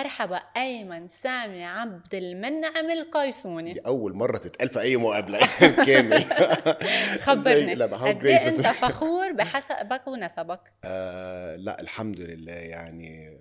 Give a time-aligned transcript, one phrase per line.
[0.00, 3.72] مرحبا أيمن سامي عبد المنعم القيسوني.
[3.72, 5.38] دي أول مرة تتقال في أي مقابلة
[5.86, 6.22] كامل.
[7.26, 7.74] خبرني.
[7.82, 8.26] قد بس.
[8.58, 13.38] أنت فخور بحسبك ونسبك؟ آه لا الحمد لله يعني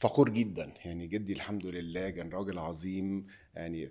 [0.00, 0.72] فخور جدا.
[0.84, 3.90] يعني جدي الحمد لله كان راجل عظيم يعني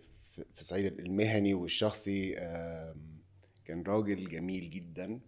[0.54, 3.22] في صعيد المهني والشخصي آم،
[3.66, 5.20] كان راجل جميل جدا.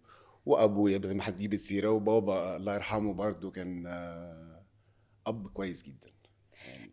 [0.46, 4.47] وأبويا زي ما هتجيب السيرة وبابا الله يرحمه برضو كان آه،
[5.28, 6.08] أب كويس جدا.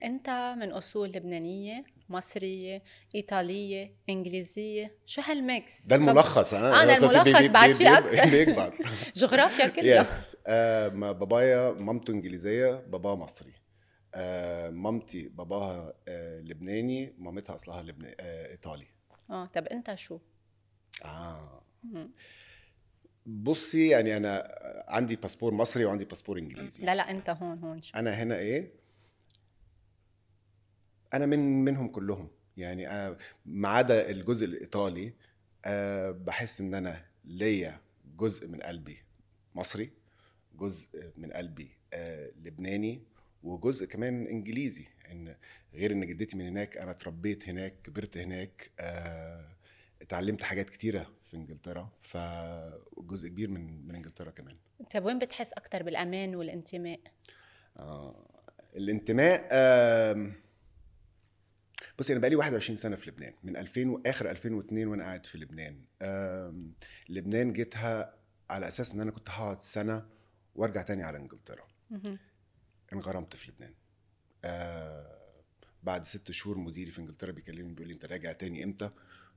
[0.05, 2.83] أنت من أصول لبنانية مصرية
[3.15, 6.87] إيطالية إنجليزية شو هال mix؟ ده الملخص ها؟ آه،
[7.23, 8.31] بي- الملخص، بعد في أكتر.
[8.31, 8.79] بيكبر.
[9.17, 10.01] جغرافيا كلها.
[10.01, 13.53] yes آه بابايا مامته إنجليزية باباه مصري.
[14.15, 18.15] آه مامتي باباها آه لبناني مامتها أصلها لبنا...
[18.21, 18.87] آه إيطالي.
[19.31, 20.19] آه طب أنت شو؟
[21.05, 21.65] آه.
[23.27, 24.55] بصي يعني أنا
[24.89, 26.85] عندي باسبور مصري وعندي باسبور إنجليزي.
[26.85, 27.83] لا لا أنت هون هون.
[27.83, 28.73] شو أنا هنا إيه؟
[31.15, 32.29] أنا من منهم كلهم.
[32.57, 35.13] يعني آه، ما عدا الجزء الإيطالي
[35.65, 37.81] آه، بحس إن أنا ليا
[38.17, 38.99] جزء من قلبي
[39.55, 39.91] مصري
[40.55, 43.03] جزء من قلبي آه، لبناني
[43.43, 44.87] وجزء كمان إنجليزي.
[45.11, 45.37] إن
[45.75, 49.57] غير إن جدتي من هناك أنا اتربيت هناك كبرت هناك آه،
[50.03, 54.57] اتعلمت حاجات كتيرة في إنجلترا فجزء كبير من من إنجلترا كمان.
[54.91, 57.01] طب وين بتحس أكثر بالأمان والانتماء؟
[57.79, 58.27] آه
[58.77, 60.33] الانتماء آم،
[61.99, 65.85] بصي أنا بقالي 21 سنة في لبنان من 2000 واخر 2002 وأنا قاعد في لبنان.
[66.03, 66.75] آم،
[67.09, 68.15] لبنان جيتها
[68.51, 70.07] على أساس إن أنا كنت هقعد سنة
[70.55, 71.67] وأرجع تاني على إنجلترا.
[72.93, 73.75] انغرمت في لبنان.
[74.45, 75.25] آه
[75.83, 78.91] بعد ست شهور مديري في إنجلترا بيكلمني بيقول لي أنت راجع تاني إمتى؟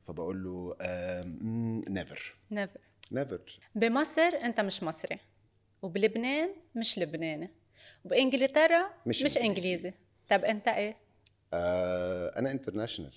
[0.07, 0.75] فبقول له
[1.89, 2.79] never never
[3.11, 3.39] never
[3.75, 5.19] بمصر أنت مش مصري
[5.81, 7.49] وبلبنان مش لبناني
[8.05, 9.37] وبإنجلترا مش مش.
[9.37, 9.93] إنجليزي.
[10.29, 10.95] طب أنت إيه؟
[11.53, 13.11] آه أنا international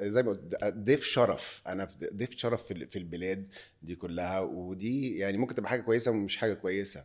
[0.00, 1.62] زي ما قلت ضيف شرف.
[1.66, 6.10] أنا ضيف شرف في ال- في البلاد دي كلها ودي يعني ممكن تبقى حاجة كويسة
[6.10, 7.04] ومش حاجة كويسة.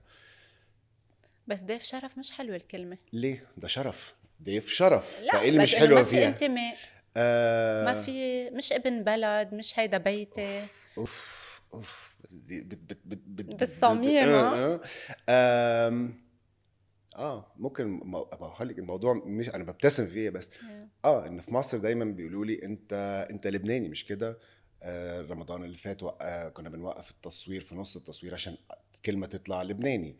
[1.47, 2.97] بس ضيف شرف مش حلوة الكلمة.
[3.13, 4.15] ليه؟ ده شرف.
[4.43, 5.19] ضيف شرف.
[5.21, 6.75] لا فإيه اللي مش حلوة فيها؟ انتماء
[7.17, 7.85] آه.
[7.85, 10.65] ما في مش ابن بلد مش هيدا بيتي.
[10.97, 11.37] أوف
[11.73, 14.81] أوف دي بت بت بت بت بالصميم، آه,
[15.29, 16.09] آه,
[17.17, 20.49] آه ممكن ابقى لك الموضوع مش أنا ببتسم فيه بس.
[21.05, 22.93] آه إن في مصر دايما بيقولوا لي أنت
[23.31, 24.39] أنت لبناني مش كده؟
[24.83, 28.57] آه رمضان اللي فات وق- آه كنا بنوقف التصوير في نص التصوير عشان
[29.05, 30.17] كلمة تطلع لبناني.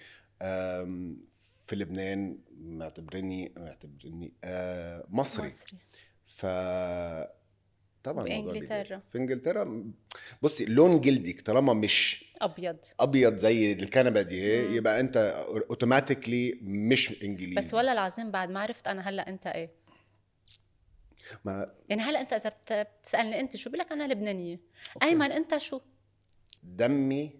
[1.67, 5.77] في لبنان معتبرني معتبرني آه مصري, مصري.
[6.27, 6.45] ف
[8.03, 8.59] طبعا بإنجلترا.
[8.59, 8.99] بيضايق.
[9.11, 9.91] في إنجلترا
[10.41, 14.75] بصي لون جلدك طالما مش أبيض أبيض زي الكنبة دي هي.
[14.75, 15.17] يبقى أنت
[15.69, 19.71] اوتوماتيكلي مش إنجليزي بس والله العظيم بعد ما عرفت أنا هلأ أنت إيه
[21.45, 24.59] ما يعني هلأ أنت إذا بت- بتسألني أنت شو بقول لك أنا لبنانية
[24.95, 25.05] okay.
[25.05, 25.81] ايمن أنت شو
[26.63, 27.39] دمي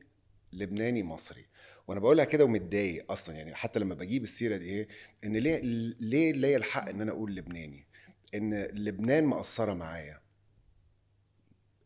[0.54, 1.46] لبناني مصري
[1.88, 4.88] وأنا بقولها كده ومتضايق أصلا يعني حتى لما بجيب السيرة دي هي
[5.24, 5.60] إن ليه
[6.00, 7.87] ليه ليا الحق إن أنا أقول لبناني
[8.36, 10.22] إن لبنان مقصرة معايا.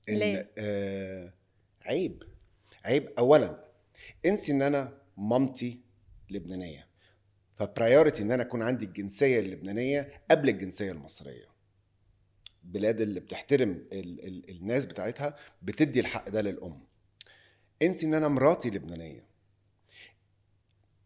[0.10, 1.34] إن ليه؟ آه
[1.86, 2.24] عيب
[2.86, 3.10] عيب.
[3.18, 3.66] اولا
[4.26, 5.82] إنسي إن أنا مامتي
[6.30, 6.88] لبنانية.
[7.56, 11.46] ف priority إن أنا أكون عندي الجنسية اللبنانية قبل الجنسية المصرية.
[12.64, 16.84] بلاد اللي بتحترم ال ال الناس بتاعتها بتدي الحق ده للأم.
[17.82, 19.26] إنسي إن أنا مراتي لبنانية.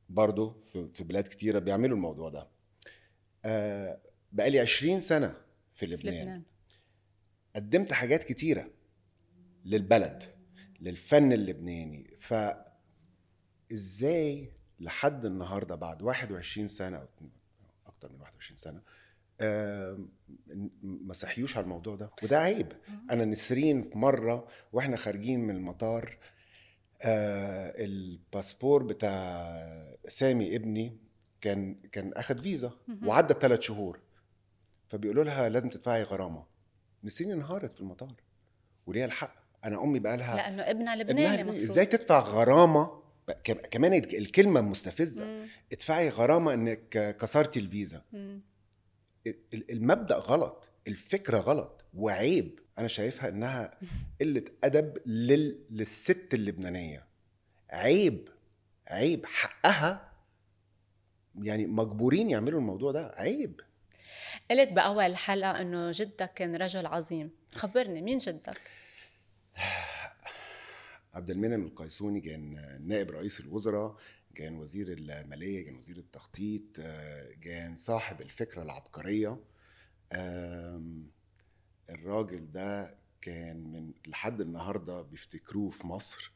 [0.09, 2.47] برضو في, في بلاد كتيرة بيعملوا الموضوع ده.
[3.45, 3.99] آه
[4.35, 5.37] بقالي 20 سنة في
[5.73, 6.43] في لبنان, لبنان.
[7.55, 8.69] قدمت حاجات كتيرة
[9.65, 10.23] للبلد
[10.81, 12.11] للفن اللبناني.
[12.19, 12.33] ف
[13.71, 17.07] إزاي لحد النهارده بعد 21 سنة أو
[17.87, 18.81] أكتر من 21 سنة
[20.83, 22.71] ما صحيوش على الموضوع ده؟ وده عيب.
[23.11, 26.17] أنا نسرين في مرة وإحنا خارجين من المطار
[27.01, 29.55] آه الباسبور بتاع
[30.07, 30.97] سامي ابني
[31.41, 32.71] كان كان أخد فيزا.
[33.03, 34.04] وعدى ثلاث شهور.
[34.89, 36.45] فبيقولوا لها لازم تدفعي غرامة.
[37.03, 38.13] نسرين انهارت في المطار.
[38.85, 39.35] وليها الحق.
[39.65, 41.43] أنا أمي بقى لها لأنه ابنها ابنها لبناني.
[41.43, 41.63] مفروض.
[41.63, 43.01] إزاي تدفع غرامة؟
[43.71, 45.25] كمان الك- الكلمة مستفزة.
[45.25, 45.47] مم.
[45.71, 48.01] ادفعي غرامة إنك كسرتي الفيزا.
[48.13, 48.41] مم.
[49.27, 50.69] ال- المبدأ غلط.
[50.87, 51.85] الفكرة غلط.
[51.93, 52.59] وعيب.
[52.79, 53.71] أنا شايفها إنها
[54.21, 55.59] قلة أدب لل...
[55.69, 57.05] للست اللبنانية.
[57.69, 58.29] عيب.
[58.87, 59.25] عيب.
[59.25, 60.11] حقها
[61.41, 63.13] يعني مجبورين يعملوا الموضوع ده.
[63.17, 63.61] عيب.
[64.51, 67.31] قلت بأول حلقة إنه جدك كان رجل عظيم.
[67.55, 68.61] خبرني مين جدك؟
[71.13, 72.55] عبد المنعم القيسوني كان
[72.87, 73.97] نائب رئيس الوزراء
[74.35, 79.39] كان وزير المالية كان وزير التخطيط آه، كان صاحب الفكرة العبقرية.
[81.89, 86.31] الراجل ده كان من لحد النهارده بيفتكروه في مصر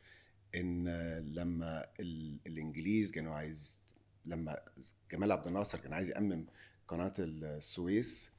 [0.55, 0.87] إن
[1.33, 3.79] لما ال- الإنجليز كانوا عايز
[4.25, 4.59] لما
[5.11, 6.45] جمال عبد الناصر كان عايز يأمم
[6.89, 8.31] قناة السويس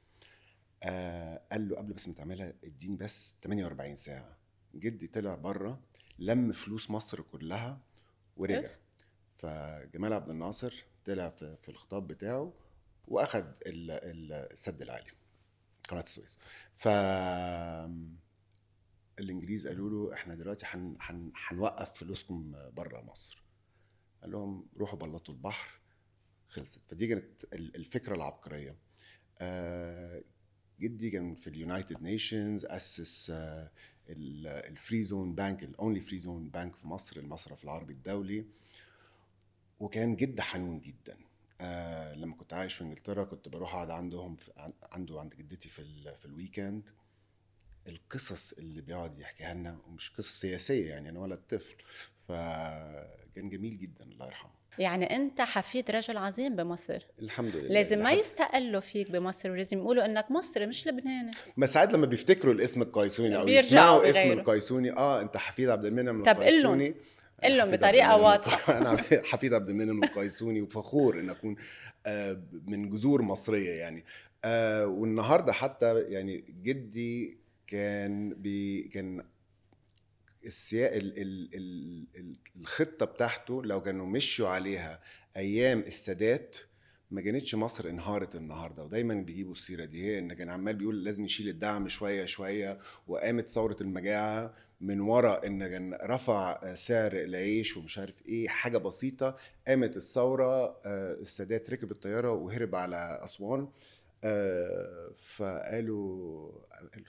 [0.83, 4.37] آه قال له قبل بس ما تعملها اديني بس 48 ساعة.
[4.75, 5.79] جدي طلع بره
[6.19, 7.79] لم فلوس مصر كلها
[8.37, 8.59] ورجع.
[8.59, 8.79] إيه؟
[9.37, 12.53] فجمال عبد الناصر طلع في, في الخطاب بتاعه
[13.07, 15.11] واخد ال- ال- السد العالي.
[15.89, 16.39] قناة السويس.
[16.75, 16.87] ف
[19.19, 23.43] الإنجليز قالوا له إحنا دلوقتي هن- هن- هنوقف فلوسكم بره مصر.
[24.21, 25.80] قال لهم روحوا بلطوا البحر
[26.51, 26.81] خلصت.
[26.89, 28.75] فدي كانت ال- الفكرة العبقرية.
[29.41, 30.23] آه،
[30.79, 36.19] جدي كان في ال United Nations أسس ال- ال free zone bank ال only free
[36.19, 38.45] zone bank في مصر المصرف العربي الدولي.
[39.79, 41.17] وكان جد حنون جدا.
[41.61, 45.69] آه لما كنت عايش في إنجلترا كنت بروح أقعد عندهم في عن- عنده عند جدتي
[45.69, 45.83] في
[46.17, 46.89] في ال weekend
[47.87, 51.75] القصص اللي بيقعد يحكيها لنا ومش قصص سياسية يعني أنا ولد طفل.
[52.27, 54.60] فكان جميل جدا الله يرحمه.
[54.79, 59.77] يعني أنت حفيد رجل عظيم بمصر الحمد لله لازم ما لحد- يستقلوا فيك بمصر ولازم
[59.77, 64.31] يقولوا إنك مصري مش لبناني ما ساعات لما بيفتكروا الاسم القيسوني أو يسمعوا اسم.
[64.31, 66.21] القيسوني آه أنت حفيد عبد المنعم.
[66.21, 66.95] القيسوني
[67.43, 68.77] قل لهم المنعم واضحة.
[68.77, 71.55] أنا حفيد عبد المنعم القيسوني وفخور إن أكون
[72.05, 74.05] آه، من جذور مصرية يعني
[74.45, 79.23] آه، والنهاردة حتى يعني جدي كان بي كان
[80.45, 85.01] السياق ال ال ال ال الخطة بتاعته لو كانوا مشوا عليها
[85.37, 86.57] أيام السادات
[87.11, 90.03] ما كانتش مصر انهارت النهارده ودايما بيجيبوا السيرة دي.
[90.03, 95.45] هي إن كان عمال بيقول لازم يشيل الدعم شوية شوية وقامت ثورة المجاعة من ورا
[95.47, 101.91] إن كان رفع سعر العيش ومش عارف إيه حاجة بسيطة قامت الثورة آه، السادات ركب
[101.91, 103.67] الطياره وهرب على أسوان.
[104.23, 106.51] آه، فقالوا
[106.93, 107.07] قالوا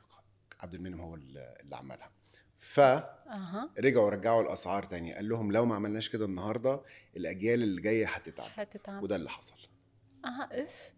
[0.61, 2.22] عبد المنعم هو اللي عملها.
[2.62, 3.70] فرجعوا أها.
[4.11, 5.14] رجعوا الأسعار تاني.
[5.14, 6.81] قال لهم لو ما عملناش كده النهارده
[7.17, 8.50] الأجيال اللي جاية هتتعب.
[8.50, 9.56] حتتعب وده اللي حصل.
[10.25, 10.93] أها اف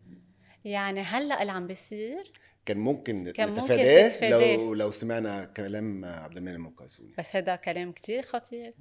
[0.64, 2.32] يعني هلا اللي عم بيصير؟
[2.66, 4.30] كان ممكن كان نتفاداه.
[4.30, 8.74] لو لو سمعنا كلام عبد المنعم القيسوني بس هذا كلام كتير خطير.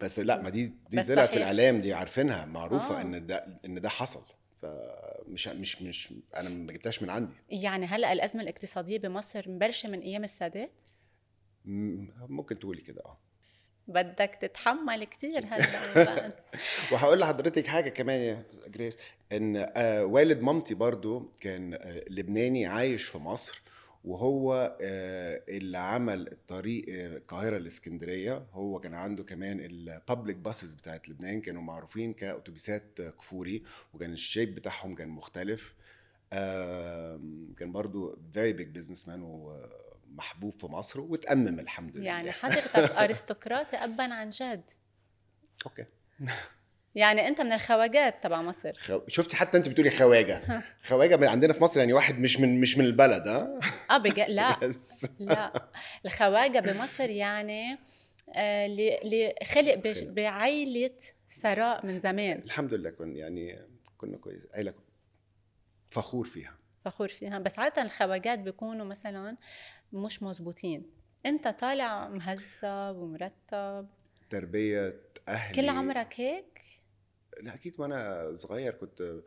[0.00, 1.36] بس لا ما دي دي طلعت.
[1.36, 3.02] الإعلام دي عارفينها معروفة آه.
[3.02, 4.24] إن ده إن ده حصل.
[4.54, 7.34] فمش مش مش أنا ما جبتهاش من عندي.
[7.48, 10.70] يعني هلا الأزمة الاقتصادية بمصر مبلشه من أيام السادات؟
[11.64, 13.18] ممكن تقولي كده آه.
[13.88, 16.36] بدك تتحمل كتير هلا
[16.92, 18.98] وهقول لحضرتك حاجة كمان يا جريس
[19.32, 23.62] إن آه والد مامتي برضو كان آه لبناني عايش في مصر
[24.04, 31.08] وهو آه اللي عمل الطريق القاهرة الاسكندريه هو كان عنده كمان ال public buses بتاعت
[31.08, 33.62] لبنان كانوا معروفين كاتوبيسات كفوري
[33.94, 35.74] وكان ال shape بتاعهم كان مختلف.
[37.56, 39.20] كان برضو very big businessman
[40.12, 42.06] ومحبوب في مصر وتأمم الحمد لله.
[42.06, 44.70] يعني حضرتك ارستقراطي ابا عن جد.
[45.66, 45.86] أوكي.
[46.94, 48.72] يعني أنت من الخواجات تبع مصر.
[48.72, 49.00] خو...
[49.08, 50.62] شفتي حتى أنت بتقولي خواجة.
[50.84, 53.58] خواجة من عندنا في مصر يعني واحد مش من مش من البلد ها؟
[53.90, 54.20] آه بج...
[54.28, 54.70] لا.
[55.18, 55.68] لا.
[56.06, 57.74] الخواجة بمصر يعني
[58.34, 60.02] آه، اللي اللي خلق بش-.
[60.02, 60.96] بعيلة
[61.28, 62.38] ثراء من زمان.
[62.38, 63.58] الحمد لله كنا يعني
[63.98, 64.74] كنا كويس عيلة
[65.90, 66.58] فخور فيها.
[66.84, 67.38] فخور فيها.
[67.38, 69.36] بس عادة الخواجات بيكونوا مثلا
[69.92, 70.90] مش مظبوطين.
[71.26, 73.88] انت طالع مهذب ومرتب.
[74.30, 75.54] تربية أهلي.
[75.54, 76.60] كل عمرك هيك؟
[77.42, 79.22] لا أكيد وأنا صغير كنت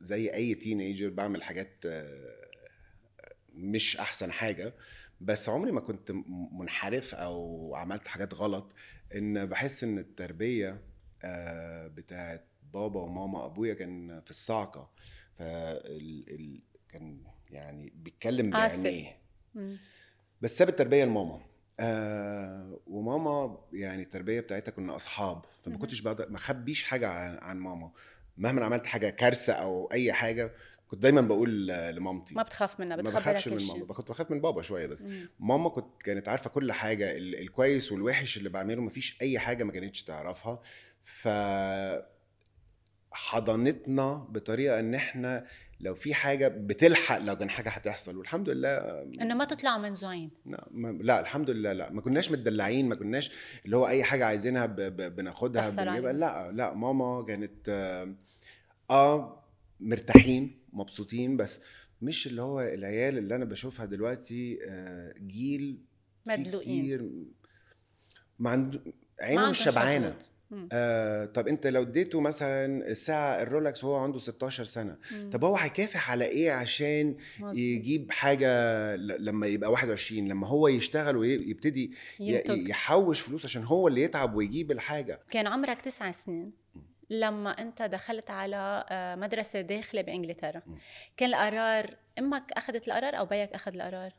[0.00, 2.50] زي أي تينيجر بعمل حاجات آه،
[3.54, 4.74] مش أحسن حاجة.
[5.20, 6.12] بس عمري ما كنت
[6.52, 8.72] منحرف أو عملت حاجات غلط.
[9.14, 10.82] إن بحس إن التربية
[11.24, 14.90] آه، بتاعت بابا وماما أبويا كان في الصاعقة.
[15.38, 16.62] فال ال...
[16.88, 18.50] كان يعني بيتكلم.
[18.50, 19.19] بعينيه.
[19.54, 19.76] مم.
[20.40, 21.40] بس ساب التربية لماما.
[21.80, 25.78] آه وماما يعني التربية بتاعتها كنا أصحاب فما.
[25.78, 27.90] كنتش بقدر ما اخبيش حاجة عن, عن ماما.
[28.38, 30.52] مهما عملت حاجة كارثة أو أي حاجة
[30.88, 32.34] كنت دايما بقول لمامتي.
[32.34, 33.94] ما بتخاف منها ما بخافش من ماما.
[33.94, 35.04] كنت بخاف من بابا شوية بس.
[35.06, 35.28] مم.
[35.40, 39.72] ماما كنت كانت عارفة كل حاجة ال- الكويس والوحش اللي بعمله مفيش أي حاجة ما
[39.72, 40.60] كانتش تعرفها.
[41.04, 41.28] ف
[43.12, 45.46] حضنتنا بطريقة إن إحنا
[45.80, 50.68] لو في حاجة بتلحق لو كان حاجة هتحصل والحمد لله إنه ما تطلعوا منزوعين لا,
[50.70, 53.30] ما لا الحمد لله لا ما كناش متدلعين ما كناش
[53.64, 54.76] اللي هو أي حاجة عايزينها ب...
[54.76, 55.16] ب...
[55.16, 55.70] بناخدها.
[56.12, 58.14] لا لا ماما كانت آه,
[58.90, 59.44] آه
[59.80, 61.60] مرتاحين مبسوطين بس
[62.02, 65.78] مش اللي هو العيال اللي أنا بشوفها دلوقتي آه جيل
[66.28, 66.82] مدلوقين.
[66.82, 67.10] كتير
[68.38, 70.18] ما عنده ما عينه مش شبعانة.
[70.72, 75.30] آه طب انت لو اديته مثلا الساعة الرولكس وهو عنده 16 سنة مم.
[75.30, 77.56] طب هو هيكافح على إيه عشان مظبوط.
[77.56, 78.48] يجيب حاجة
[78.96, 82.68] لما يبقى 21 لما هو يشتغل ويبتدي ينتج.
[82.68, 86.52] يحوش فلوس عشان هو اللي يتعب ويجيب الحاجة؟ كان عمرك تسع سنين
[87.10, 90.62] لما انت دخلت على آه، مدرسة داخله بإنجلترا.
[90.66, 90.76] مم.
[91.16, 94.12] كان القرار أمك اخذت القرار أو بيك اخذ القرار؟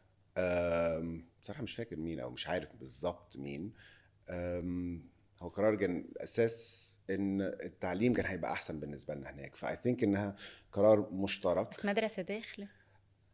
[1.41, 3.71] بصراحه مش فاكر مين أو مش عارف بالظبط مين.
[5.41, 9.55] هو قرار كان أساس إن التعليم كان هيبقى أحسن بالنسبة لنا هناك.
[9.55, 10.36] ف I think إنها
[10.71, 11.69] قرار مشترك.
[11.71, 12.67] بس مدرسة داخلة.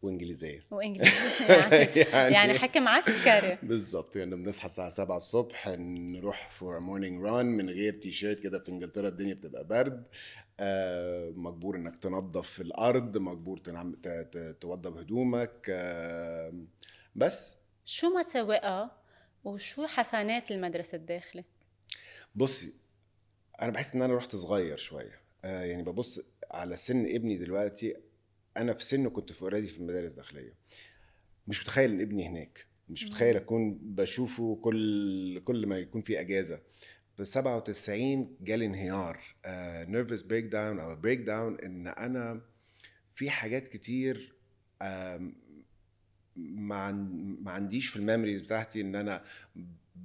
[0.02, 0.60] وإنجليزية.
[0.72, 1.12] وانجليزي
[1.50, 3.58] يعني يعني حكم عسكري.
[3.64, 4.16] بالظبط.
[4.16, 8.70] يعني بنصحى الساعة 7 الصبح نروح for morning run من غير تي شيرت كده في
[8.72, 10.04] إنجلترا الدنيا بتبقى برد.
[10.60, 13.96] آه مجبور إنك تنظف الأرض مجبور تنعم
[14.62, 15.66] توضب هدومك.
[15.70, 16.54] آه
[17.16, 17.56] بس.
[17.86, 18.92] شو مساوئها
[19.44, 21.44] وشو حسنات المدرسة الداخلة؟
[22.38, 22.74] بصي
[23.62, 25.22] أنا بحس إن أنا رحت صغير شوية.
[25.46, 26.20] آه يعني ببص
[26.51, 27.94] على سن ابني دلوقتي
[28.58, 30.53] أنا في سنه كنت في اوريدي في المدارس الداخلية.
[31.48, 32.67] مش متخيل إن ابني هناك.
[32.89, 33.06] مش.
[33.06, 36.60] متخيل أكون بشوفه كل كل ما يكون في أجازة.
[37.20, 39.20] ب 97 جالي انهيار.
[39.90, 42.41] nervous breakdown أو breakdown إن أنا
[43.15, 44.36] في حاجات كتير
[44.82, 45.34] عن-
[47.41, 49.24] ما عنديش في ال memories بتاعتي إن أنا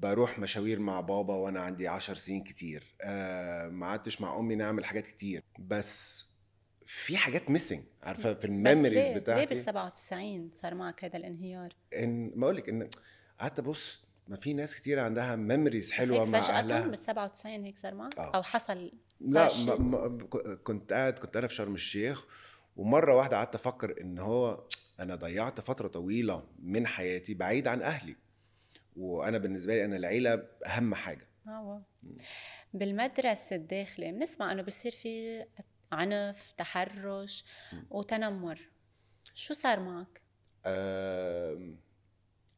[0.00, 2.96] بروح مشاوير مع بابا وأنا عندي عشر سنين كتير.
[3.02, 5.42] آه ما قعدتش مع أمي نعمل حاجات كتير.
[5.58, 6.26] بس
[6.87, 9.46] في حاجات missing عارفة؟ في ال memories ليه؟ ليه بتاعتي.
[9.46, 12.88] بال 97 صار معك هذا الانهيار؟ ان ما أقول لك إن
[13.40, 16.87] قعدت أبص ما في ناس كتير عندها memories حلوة مع فجأة أهلها.
[16.87, 18.30] بال 97 هيك صار معك؟ آه.
[18.34, 20.18] أو حصل لا ما؟ ما
[20.64, 22.26] كنت قاعد كنت أنا في شرم الشيخ
[22.76, 24.64] ومرة واحدة قعدت أفكر إن هو
[25.00, 28.16] أنا ضيعت فترة طويلة من حياتي بعيد عن أهلي.
[28.96, 31.80] وأنا بالنسبة لي أنا العيلة أهم حاجة wow.
[32.75, 35.44] بالمدرسة الداخلة بنسمع إنه بصير في
[35.92, 37.44] عنف تحرش.
[37.90, 38.61] وتنمر
[39.34, 40.20] شو صار معك؟
[40.66, 41.76] آم،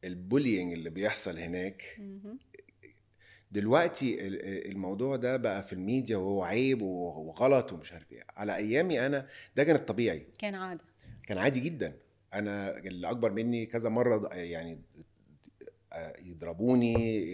[0.03, 2.01] ال bullying اللي بيحصل هناك.
[3.51, 9.05] دلوقتي ال- الموضوع ده بقى في الميديا وهو عيب وغلط ومش عارف إيه على أيامي
[9.05, 10.83] أنا ده كان الطبيعي كان عادة
[11.27, 11.97] كان عادي جدا
[12.33, 14.94] أنا اللي أكبر مني كذا مرة يعني آه،
[16.25, 17.33] يضربوني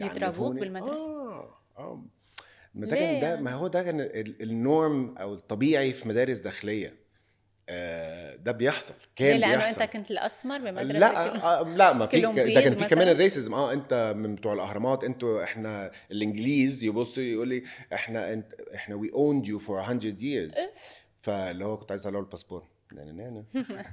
[0.00, 0.54] يضربوك.
[0.56, 2.04] بالمدرسة؟ آه آه.
[2.74, 6.08] ما ده ليه كان ده؟ ما هو ده كان ال- ال norm أو الطبيعي في
[6.08, 7.04] مدارس داخلية.
[7.68, 9.80] آه ده بيحصل ليه؟ كان لأنه بيحصل.
[9.82, 12.20] أنت كنت الأسمر بمدرسة لا كل- آه لا ما في
[12.54, 17.18] ده كان في كمان؟ ال racism آه أنت من بتوع الأهرامات أنتوا إحنا الإنجليز يبص
[17.18, 20.00] يقول لي إحنا أنت إحنا we owned you for 100
[20.48, 20.58] years.
[21.20, 22.68] فاللي هو كنت عايز اطلع له الباسبور.
[22.92, 23.44] نانا نانا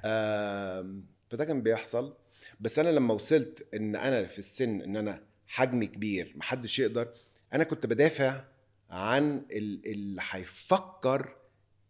[0.06, 2.14] آم، فده كان بيحصل.
[2.60, 7.14] بس أنا لما وصلت إن أنا في السن إن أنا حجمي كبير محدش يقدر
[7.54, 8.44] أنا كنت بدافع
[8.90, 11.36] عن ال- اللي هيفكر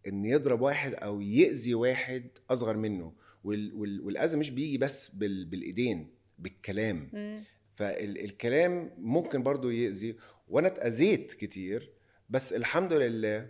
[0.08, 3.14] إن يضرب واحد أو يأذي واحد أصغر منه
[3.44, 7.44] وال- وال- والأذى مش بيجي بس بال- بالإيدين بالكلام مم.
[7.76, 10.16] فالكلام ممكن برضو يأذي
[10.50, 11.92] وأنا اتأذيت كتير
[12.30, 13.50] بس الحمد لله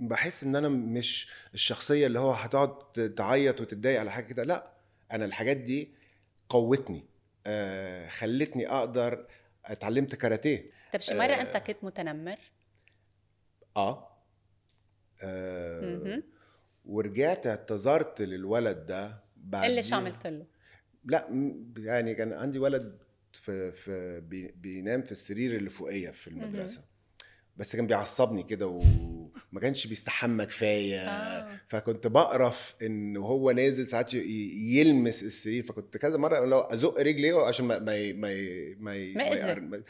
[0.00, 4.72] بحس إن أنا مش الشخصية اللي هو هتقعد تعيط وتتضايق على حاجة كده لأ
[5.12, 5.90] أنا الحاجات دي
[6.48, 7.04] قوتني
[7.46, 9.26] آه خلتني أقدر
[9.64, 11.40] اتعلمت كاراتيه طب شي مرة آه.
[11.40, 12.38] أنت كنت متنمر؟
[13.76, 14.08] آه,
[15.22, 16.22] آه.
[16.84, 20.46] ورجعت اعتذرت للولد ده بعد اللي شو عملت له؟
[21.04, 21.28] لا
[21.78, 22.98] يعني كان عندي ولد
[23.32, 26.84] في في بي- بينام في السرير اللي فوقية في المدرسة
[27.56, 31.00] بس كان بيعصبني كده وما كانش بيستحمى كفاية.
[31.00, 31.60] آه.
[31.68, 35.62] فكنت بقرف إن وهو نازل ساعات يلمس السرير.
[35.62, 38.34] فكنت كذا مرة لو أزق رجلي عشان ما ما ما
[38.78, 39.82] ما, ما ما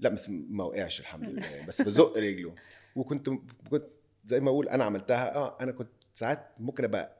[0.00, 2.54] لا بس ما وقعش الحمد لله يعني، بس بزق رجله.
[2.96, 3.30] وكنت
[3.70, 3.86] كنت
[4.24, 5.34] زي ما أقول أنا عملتها.
[5.34, 7.16] آه أنا كنت ساعات ممكن أبقى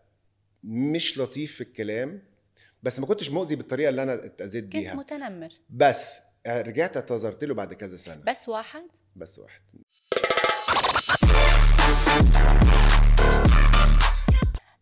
[0.65, 2.23] مش لطيف في الكلام
[2.83, 4.95] بس ما كنتش مؤذي بالطريقة اللي أنا اتأذيت كنت بيها.
[4.95, 5.49] متنمر.
[5.71, 6.15] بس
[6.47, 8.23] رجعت اعتذرت له بعد كذا سنة.
[8.27, 8.85] بس واحد؟
[9.17, 9.61] بس واحد.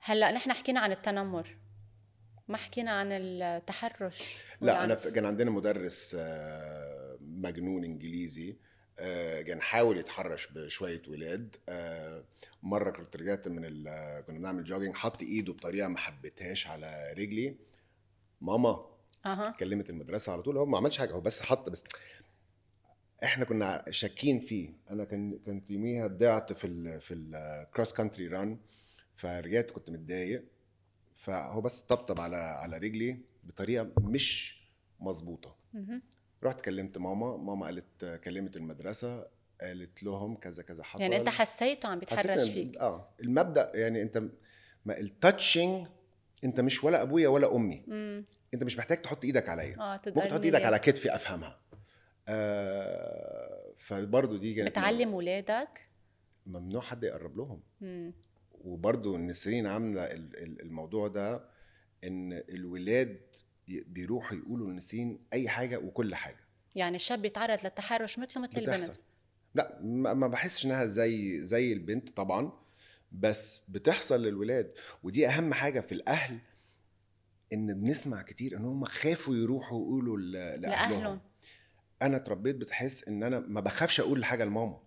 [0.00, 1.56] هلا نحن حكينا عن التنمر.
[2.48, 8.56] ما حكينا عن التحرش لا أنا كان عندنا مدرس آه، مجنون إنجليزي
[8.98, 11.56] آه، كان حاول يتحرش بشوية ولاد.
[11.68, 12.24] آه،
[12.62, 17.56] مرة كنت رجعت من ال- كنا بنعمل jogging حط إيده بطريقة ما حبيتهاش على رجلي.
[18.40, 18.86] ماما
[19.26, 19.50] أها.
[19.50, 21.84] كلمت المدرسة على طول هو ما عملش حاجة هو بس حط بس
[23.24, 24.74] إحنا كنا شاكين فيه.
[24.90, 28.58] أنا كان كنت يوميها ضعت في ال في ال cross country run
[29.16, 30.44] فرجعت كنت متضايق.
[31.16, 34.60] فهو بس طبطب على على رجلي بطريقة مش
[35.00, 35.56] مظبوطة.
[36.42, 39.26] رحت كلمت ماما ماما قالت كلمت المدرسة
[39.60, 41.02] قالت لهم كذا كذا حصل.
[41.02, 44.22] يعني أنت حسيته عم بيتحرش فيك؟ آه المبدأ يعني أنت
[44.88, 45.86] التاتشنج
[46.44, 47.84] انت مش ولا ابويا ولا امي.
[47.88, 48.24] امم
[48.54, 49.76] انت مش محتاج تحط إيدك عليا.
[49.80, 51.60] آه ممكن تحط إيدك على كتفي افهمها.
[52.28, 55.88] آه فبرضه دي كانت بتعلم ولادك؟
[56.46, 57.62] ممنوع حد يقرب لهم.
[58.52, 61.44] وبرضه نسرين عاملة ال- ال- الموضوع ده
[62.04, 63.20] إن الولاد
[63.68, 66.40] بيروحوا يقولوا لنسرين أي حاجة وكل حاجة.
[66.74, 68.90] يعني الشاب بيتعرض للتحرش مثله مثل البنت.
[69.54, 72.52] لا ما ما بحسش إنها زي زي البنت طبعا.
[73.20, 76.38] بس بتحصل للولاد ودي أهم حاجة في الأهل
[77.52, 80.18] إن بنسمع كتير إن هم خافوا يروحوا يقولوا
[80.56, 81.20] لأهلهم
[82.02, 84.78] أنا اتربيت بتحس إن أنا ما بخافش أقول حاجة لماما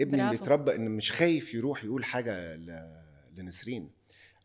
[0.00, 0.36] ابني اللي.
[0.42, 2.96] اتربى إن مش خايف يروح يقول حاجة ل...
[3.36, 3.90] لنسرين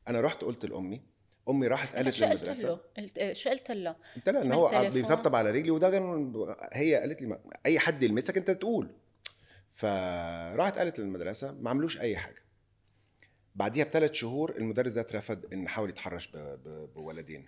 [0.07, 1.01] أنا رحت قلت لأمي
[1.49, 5.51] أمي راحت قالت للمدرسة له؟ قلت شو قلت له؟ قلت لها إن هو؟ بيطبطب على
[5.51, 6.33] رجلي وده كان
[6.73, 8.89] هي قالت لي ما- أي حد يلمسك أنت تقول
[9.71, 12.41] فراحت قالت للمدرسة ما عملوش أي حاجة
[13.55, 16.29] بعديها بثلاث شهور المدرس ده اترفض ان حاول يتحرش.
[16.95, 17.47] بولدين.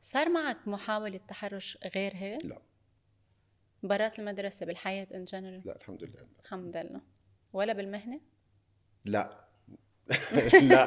[0.00, 2.58] صار معك محاولة تحرش غير هيك؟ لا.
[3.82, 7.00] برات المدرسة بالحياة ان جنرال لا الحمد لله الحمد لله
[7.52, 8.20] ولا بالمهنة؟
[9.04, 9.44] لا
[10.62, 10.86] لا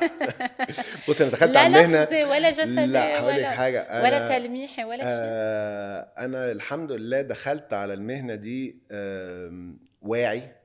[1.09, 4.03] بص أنا دخلت لا على المهنة لفظي ولا جسدي لا هقول لك ولا حاجة أنا
[4.03, 10.55] ولا تلميحي ولا شيء آه أنا الحمد لله دخلت على المهنة دي آم، واعي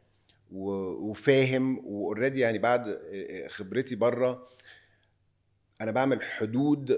[0.51, 3.01] وفاهم و already يعني بعد
[3.49, 4.49] خبرتي بره
[5.81, 6.91] أنا بعمل حدود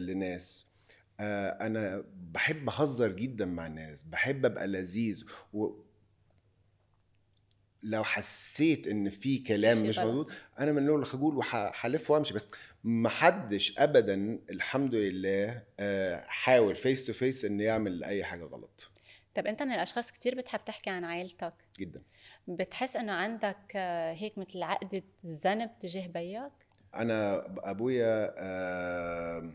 [0.00, 0.66] لناس.
[1.20, 5.82] أنا بحب أهزر جدا مع الناس بحب أبقى لذيذ و
[7.82, 9.98] لو حسيت إن في كلام مش.
[9.98, 12.48] موجود أنا من نوع الخجول وهلف وأمشي بس
[12.84, 15.62] ما حدش ابدا الحمد لله
[16.26, 18.90] حاول face to face إنه يعمل أي حاجة غلط.
[19.34, 22.02] طب أنت من الأشخاص كتير بتحب تحكي عن عائلتك جدا.
[22.48, 26.52] بتحس إنه عندك آه، هيك مثل عقدة ذنب تجاه بيك؟
[26.94, 29.52] أنا أبويا آه،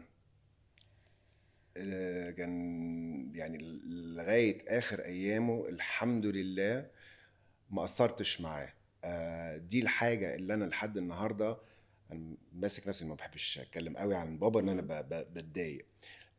[2.38, 3.58] كان يعني
[4.16, 6.86] لغاية آخر أيامه الحمد لله
[7.70, 8.74] ما قصرتش معاه.
[9.04, 11.58] آه، دي الحاجة اللي أنا لحد النهارده
[12.12, 15.86] أنا ماسك نفسي ما بحبش أتكلم قوي عن بابا إن أنا بتضايق.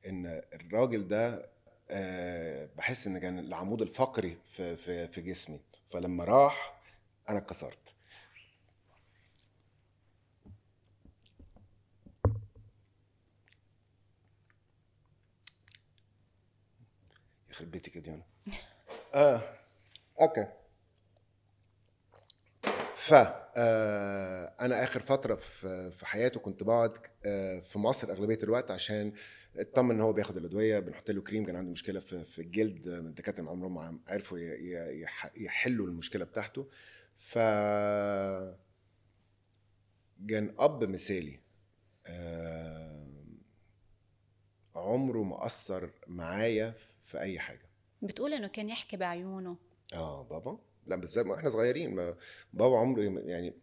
[0.07, 1.51] إن الراجل ده
[1.91, 5.61] آه، بحس إن كان العمود الفقري في في في جسمي.
[5.91, 6.81] فلما راح
[7.29, 7.95] أنا اتكسرت.
[17.51, 18.23] يخرب بيتك يا ديانا
[19.15, 19.43] آه
[20.21, 20.47] أوكي.
[22.97, 23.15] ف
[23.61, 26.93] آه، أنا آخر فترة في حياته كنت بقعد
[27.27, 29.13] آه، في مصر أغلبية الوقت عشان
[29.57, 32.99] اطمن إن هو بياخد الأدوية بنحط له كريم كان عنده مشكلة في في الجلد آه،
[32.99, 34.39] الدكاتره من عمرهم ما عرفوا
[35.37, 36.69] يحلوا المشكلة بتاعته.
[37.17, 37.39] ف
[40.29, 41.41] كان أب مثالي
[42.07, 43.07] آه،
[44.77, 46.75] عمره ما قصر معايا
[47.07, 47.69] في أي حاجة.
[48.03, 49.57] بتقول إنه كان يحكي بعيونه.
[49.95, 50.59] آه بابا.
[50.87, 52.17] لا بس إحنا صغيرين ما
[52.53, 53.55] بابا عمره يعني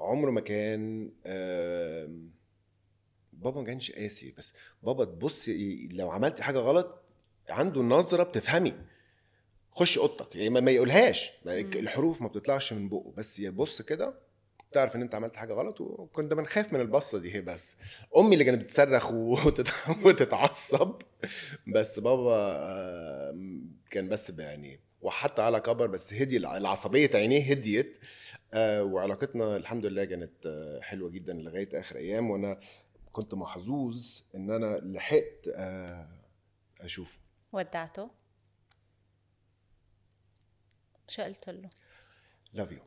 [0.00, 2.30] عمره ما كان آم،
[3.38, 5.48] بابا ما كانش قاسي بس بابا تبص
[5.92, 7.02] لو عملت حاجة غلط
[7.50, 8.74] عنده نظرة بتفهمي.
[9.72, 11.30] خش أوضتك يعني ما يقولهاش.
[11.46, 14.14] الحروف ما بتطلعش من بقه بس يبص كده
[14.72, 17.76] تعرف إن أنت عملت حاجة غلط وكنا بنخاف من البصة دي هي بس.
[18.16, 19.72] أمي اللي كانت بتصرخ وتت-
[20.06, 20.94] وتتعصب.
[21.66, 22.58] بس بابا
[23.90, 27.98] كان بس يعني وحتى على كبر بس هدي العصبية عينيه هديت.
[28.54, 32.30] آه، وعلاقتنا الحمد لله كانت آه، حلوة جدا لغاية آخر أيام.
[32.30, 32.60] وأنا
[33.18, 36.08] كنت محظوظ إن أنا لحقت آه،
[36.80, 37.18] أشوفه
[37.52, 38.10] ودعته
[41.08, 41.70] شو قلت له؟
[42.52, 42.80] لاف يو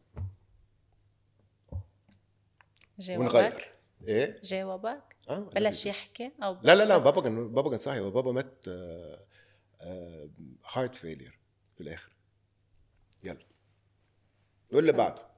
[3.00, 3.74] جاوبك؟ ونغير
[4.08, 5.86] إيه جاوبك؟ love بلش.
[5.86, 8.66] يحكي أو لا لا لا بابا كان بابا كان هو بابا مات
[10.66, 11.40] heart failure
[11.76, 12.12] في الآخر
[13.24, 13.46] يلا
[14.72, 15.31] قول اللي بعده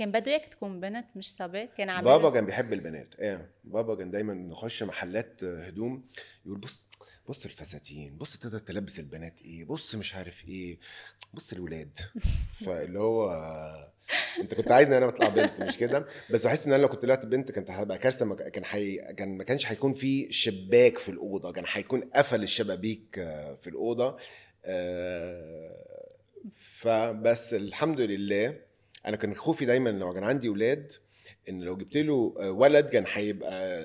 [0.00, 3.14] كان بده اياك تكون بنت مش صبي كان عم بابا كان بيحب البنات.
[3.18, 6.04] إيه بابا كان دايما نخش محلات هدوم
[6.46, 6.86] يقول بص
[7.28, 10.78] بص الفساتين بص تقدر تلبس البنات إيه بص مش عارف إيه
[11.34, 11.98] بص الولاد.
[12.66, 13.30] فاللي هو
[14.40, 17.26] أنت كنت عايزني أنا أطلع بنت مش كده؟ بس بحس إن أنا لو كنت طلعت
[17.26, 18.96] بنت كانت هبقى كارثة ما كان حي...
[18.96, 23.14] كان ما كانش هيكون في شباك في الأوضة كان هيكون قفل الشبابيك
[23.62, 24.16] في الأوضة.
[24.64, 26.06] آه،
[26.78, 28.69] فبس الحمد لله
[29.06, 30.92] أنا كان خوفي دايما لو كان عندي ولاد
[31.48, 32.14] إن لو جبت له
[32.50, 33.84] ولد كان هيبقى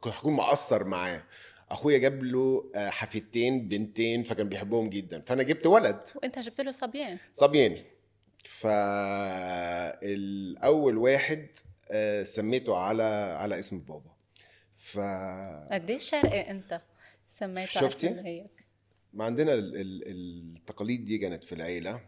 [0.00, 1.22] كنت هكون مقصر معاه.
[1.70, 5.20] أخويا جاب له آه، حفيدتين بنتين فكان بيحبهم جدا.
[5.26, 6.00] فأنا جبت ولد.
[6.14, 7.18] وأنت جبت له صبيان.
[7.32, 7.84] صبيان.
[10.04, 11.46] فالاول واحد
[11.90, 13.02] آه، سميته على
[13.38, 14.14] على اسم بابا.
[14.76, 14.98] ف
[15.72, 16.80] قديش شرقي أنت؟
[17.26, 18.64] سميته شفتي؟ اسم هيك.
[19.12, 20.02] ما عندنا ال- ال-
[20.56, 22.00] التقاليد دي كانت في العيلة.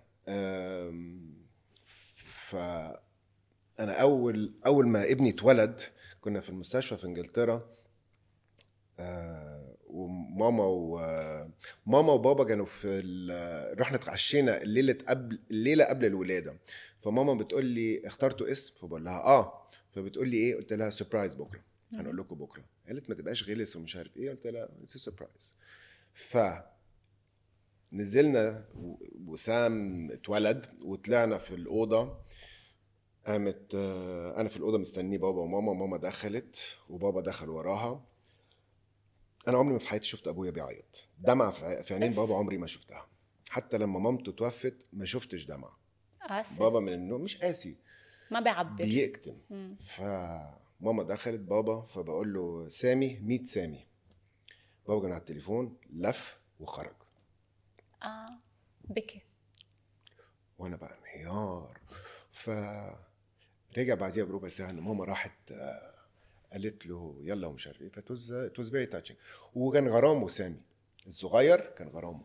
[2.55, 2.97] أم، ف
[3.81, 5.81] أنا أول أول ما ابني اتولد
[6.21, 7.71] كنا في المستشفى في إنجلترا
[9.01, 13.81] آه، وماما وماما وبابا كانوا في ال...
[13.81, 16.59] رحنا اتعشينا الليلة قبل الليلة قبل الولادة.
[17.01, 19.67] فماما بتقول لي اخترتوا اسم؟ فبقول لها آه.
[19.93, 21.61] فبتقول لي إيه؟ قلت لها surprise بكرة.
[21.97, 22.65] هنقول لكم بكرة.
[22.89, 24.31] قالت ما تبقاش غلس ومش عارف إيه.
[24.31, 25.55] قلت لها it's surprise
[26.15, 26.37] ف
[27.93, 28.69] نزلنا
[29.27, 32.19] وسام اتولد وطلعنا في الأوضة
[33.27, 38.05] قامت آه، أنا في الأوضة مستني بابا وماما ماما دخلت وبابا دخل وراها.
[39.49, 41.09] أنا عمري ما في حياتي شفت أبويا بيعيط.
[41.19, 43.09] دمعة في في عينين بابا عمري ما شفتها.
[43.49, 45.79] حتى لما مامته توفت ما شفتش دمعة.
[46.29, 47.77] قاسي بابا من النوم مش قاسي.
[48.31, 48.85] ما بيعبر.
[48.85, 49.39] بيكتم.
[49.51, 49.77] مم.
[49.77, 53.87] فماما دخلت بابا فبقول له سامي meet سامي.
[54.89, 56.95] بابا كان على التليفون لف وخرج.
[58.07, 58.39] آه.
[58.85, 59.23] بكي
[60.59, 61.81] وأنا بقى انهيار.
[62.33, 62.51] ف
[63.79, 65.95] رجع بعديها بربع ساعة إن ماما راحت آه،
[66.53, 67.89] قالت له يلا ومش عارف إيه.
[67.89, 69.17] فت it was very touching
[69.55, 70.61] وكان غرامه سامي.
[71.07, 72.25] الصغير كان غرامه.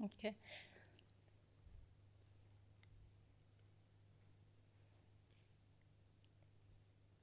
[0.00, 0.34] okay.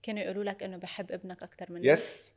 [0.03, 2.31] كانوا يقولوا لك إنه بحب ابنك أكثر منك yes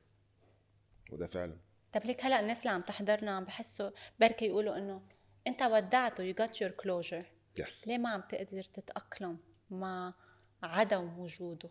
[1.12, 1.56] وده فعلا.
[1.96, 5.02] طب ليك هلأ الناس اللي عم تحضرنا عم بحسوا بركي يقولوا إنه
[5.46, 7.24] أنت ودعته you got your closure.
[7.58, 9.38] بس ليه ما عم تقدر تتأقلم
[9.70, 10.14] مع
[10.62, 11.70] عدم وجوده؟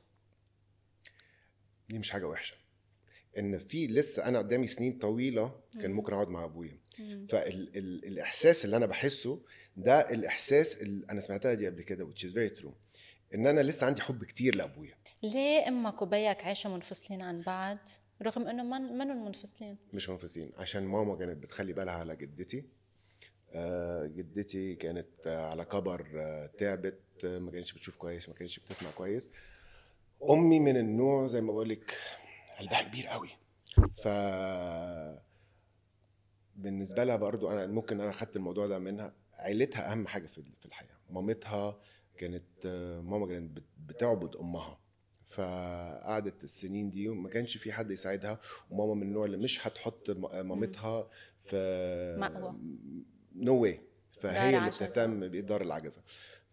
[1.90, 2.56] دي مش حاجة وحشة.
[3.38, 6.80] إن في لسه أنا قدامي سنين طويلة كان ممكن أقعد مع أبويا.
[7.30, 9.42] فالاحساس اللي أنا بحسه
[9.78, 12.74] ده الإحساس اللي أنا سمعتها دي قبل كده which is very true.
[13.36, 14.98] إن أنا لسه عندي حب كتير لأبويا.
[15.24, 17.78] ليه أمك وبيك عايشوا منفصلين عن بعض؟
[18.22, 20.52] رغم إنه من منهم منفصلين مش منفصلين.
[20.58, 22.64] عشان ماما كانت بتخلي بالها على جدتي.
[23.56, 28.60] آه، جدتي كانت آه، على كبر آه، تعبت آه، ما كانتش بتشوف كويس ما كانتش
[28.60, 29.32] بتسمع كويس.
[30.30, 31.98] أمي من النوع زي ما بقول لك
[32.60, 33.30] قلبها كبير قوي.
[34.04, 34.08] ف
[36.56, 39.14] بالنسبة لها برضو أنا ممكن أنا خدت الموضوع ده منها.
[39.34, 40.98] عيلتها أهم حاجة في الحياة.
[41.10, 41.80] مامتها
[42.18, 44.80] كانت آه، ماما كانت بت- بتعبد أمها.
[45.36, 48.40] فقعدت السنين دي وما كانش في حد يساعدها
[48.72, 50.10] وماما من النوع اللي مش هتحط
[50.44, 51.10] مامتها
[51.46, 51.56] في
[52.20, 52.56] مأوى.
[53.36, 53.82] نو واي
[54.22, 54.70] فهي اللي.
[54.70, 56.02] بتهتم بإدارة العجزة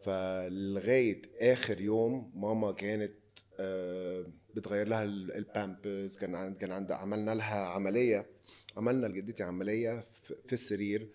[0.04, 3.12] فلغاية آخر يوم ماما كانت
[3.60, 8.26] آه، بتغير لها ال- البامبرز كان كان عندها عملنا لها عملية
[8.76, 11.08] عملنا لجدتي عملية في في السرير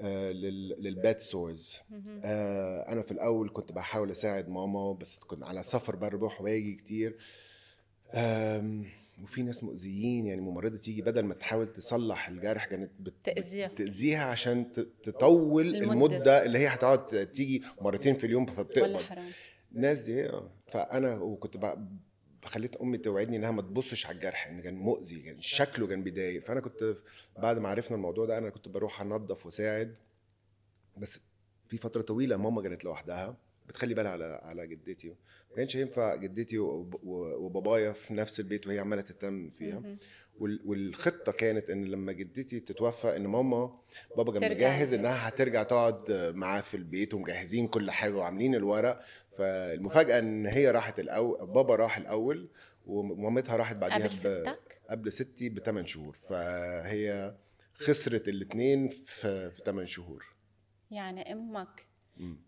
[0.00, 1.78] آه، لل- لل bed sores
[2.24, 7.16] آه، أنا في الأول كنت بحاول أساعد ماما بس كنت على سفر بروح واجي كتير
[9.22, 13.14] وفي ناس مؤذيين يعني ممرضة تيجي بدل ما تحاول تصلح الجرح كانت بت...
[13.68, 14.24] تأذيها.
[14.24, 15.92] عشان تطول المدة.
[16.16, 19.02] المدة اللي هي هتقعد تيجي مرتين في اليوم فبتقبض
[19.74, 20.50] الناس دي آه.
[20.66, 21.56] فأنا وكنت
[22.44, 26.02] بقى خليت أمي توعدني إنها ما تبصش على الجرح إن كان مؤذي كان شكله كان
[26.02, 26.44] بيضايق.
[26.44, 26.96] فأنا كنت
[27.38, 29.96] بعد ما عرفنا الموضوع ده أنا كنت بروح أنظف وأساعد.
[30.96, 31.18] بس
[31.68, 33.36] في فترة طويلة ماما كانت لوحدها
[33.68, 35.08] بتخلي بالها على على جدتي.
[35.50, 39.96] ما كانش ينفع جدتي وبابايا في نفس البيت وهي عمالة تهتم فيها.
[40.40, 43.78] والخطة كانت إن لما جدتي تتوفى إن ماما
[44.16, 44.94] بابا كان مجهز.
[44.94, 49.00] إنها هترجع تقعد معاه في البيت ومجهزين كل حاجة وعاملين الورق.
[49.38, 52.50] فالمفاجأة إن هي راحت الأول بابا راح الأول
[52.86, 57.34] ومامتها راحت بعديها قبل ستك قبل ستي بثمان شهور فهي
[57.74, 60.34] خسرت الاثنين في 8 شهور
[60.90, 61.86] يعني أمك.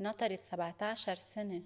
[0.01, 1.63] نطرت 17 سنة.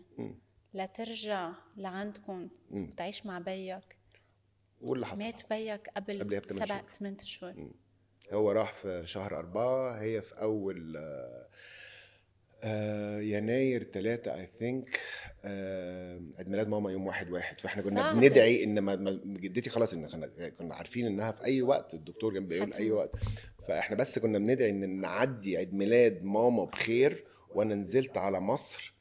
[0.74, 2.48] لترجع لعندكم.
[2.70, 3.96] وتعيش مع بيك
[4.80, 6.82] واللي حصل مات بيك قبل قبلها بثمان سبع.
[6.92, 7.72] ثمان شهور
[8.32, 10.96] هو راح في شهر أربعة هي في أول
[12.64, 15.00] آه، يناير ثلاثة اي ثينك
[16.38, 17.60] عيد ميلاد ماما يوم واحد واحد.
[17.60, 18.16] فإحنا كنا صعب.
[18.20, 20.06] بندعي إن ما جدتي خلاص إن
[20.58, 22.90] كنا- عارفين إنها في أي وقت الدكتور كان بيقول أي.
[22.90, 23.10] وقت.
[23.68, 28.94] فإحنا بس كنا بندعي إن نعدي عيد ميلاد ماما بخير وأنا نزلت على مصر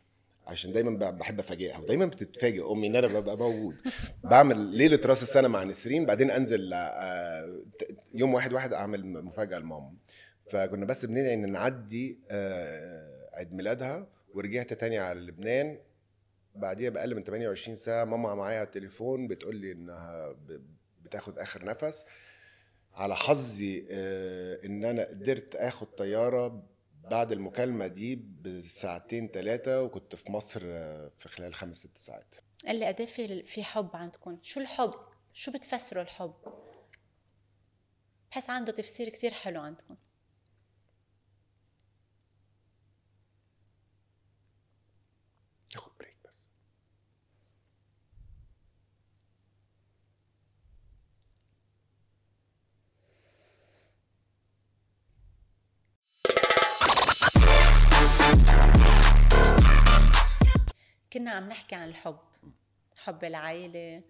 [0.47, 3.75] عشان دايما بحب أفاجئها ودايما بتتفاجئ أمي إن أنا ببقى موجود.
[4.23, 7.61] بعمل ليلة رأس السنة مع نسرين بعدين أنزل آه،
[8.13, 9.93] يوم واحد واحد أعمل مفاجأة لماما.
[10.51, 15.79] فكنا بس بندعي إن نعدي آه، عيد ميلادها ورجعت تاني على لبنان.
[16.55, 20.61] بعديها بأقل من 28 ساعة ماما معايا على التليفون بتقول لي إنها ب-
[21.03, 22.05] بتاخد آخر نفس.
[22.93, 26.63] على حظي آه، إن أنا قدرت آخد طيارة
[27.11, 32.35] بعد المكالمة دي بساعتين ثلاثة وكنت في مصر آه، في خلال خمس ست ساعات.
[32.67, 33.05] اللي قد
[33.45, 34.37] في حب عندكم.
[34.41, 34.91] شو الحب؟
[35.33, 36.33] شو بتفسروا الحب؟
[38.31, 39.95] بحس عنده تفسير كتير حلو عندكم.
[61.13, 62.19] كنا عم نحكي عن الحب
[62.97, 64.03] حب العائلة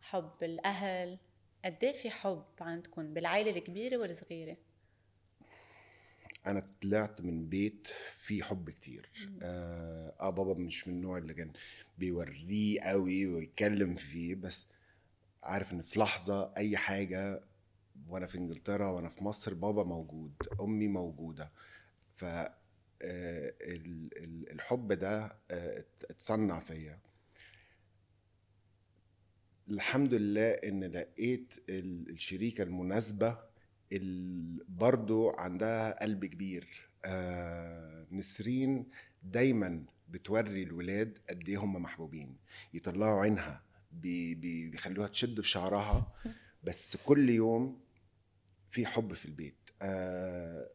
[0.00, 1.18] حب الأهل.
[1.64, 4.56] قد إيه في حب عندكم بالعائلة الكبيرة والصغيرة؟
[6.46, 9.10] أنا طلعت من بيت فيه حب كتير.
[9.42, 11.52] آه, آه بابا مش من النوع اللي كان
[11.98, 14.66] بيوريه قوي ويتكلم فيه بس
[15.42, 17.40] عارف إن في لحظة أي حاجة
[18.08, 21.52] وأنا في إنجلترا وأنا في مصر بابا موجود أمي موجودة.
[22.16, 22.54] ف آه،
[24.52, 26.98] الحب ده آه، ات- اتصنع فيا.
[29.70, 33.38] الحمد لله إن لقيت ال- الشريكة المناسبة
[33.92, 36.88] اللي برضو عندها قلب كبير.
[37.04, 38.86] آه نسرين
[39.22, 42.36] دايما بتوري الولاد قد إيه هم محبوبين.
[42.74, 43.62] يطلعوا عينها
[43.92, 46.12] بي بي بيخلوها تشد في شعرها.
[46.64, 47.80] بس كل يوم
[48.70, 49.54] في حب في البيت.
[49.82, 50.70] آه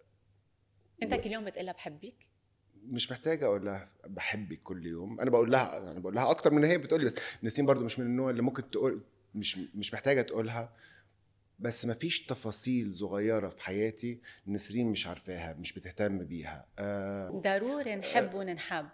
[1.03, 2.15] أنت كل يوم بتقلها بحبك
[2.89, 5.19] مش محتاجة أقول لها بحبك كل يوم.
[5.19, 7.99] أنا بقول لها يعني بقول لها أكتر من هي بتقول لي بس نسيم برضو مش
[7.99, 9.03] من النوع اللي ممكن تقول
[9.35, 10.73] مش مش محتاجة تقولها.
[11.59, 16.67] بس مفيش تفاصيل صغيرة في حياتي نسرين مش عارفاها مش بتهتم بيها.
[16.79, 18.89] آه ضروري نحب وننحب.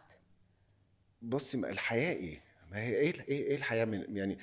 [1.22, 4.38] بصي ما الحياة إيه؟ ما هي إيه إيه, إيه الحياة؟ من يعني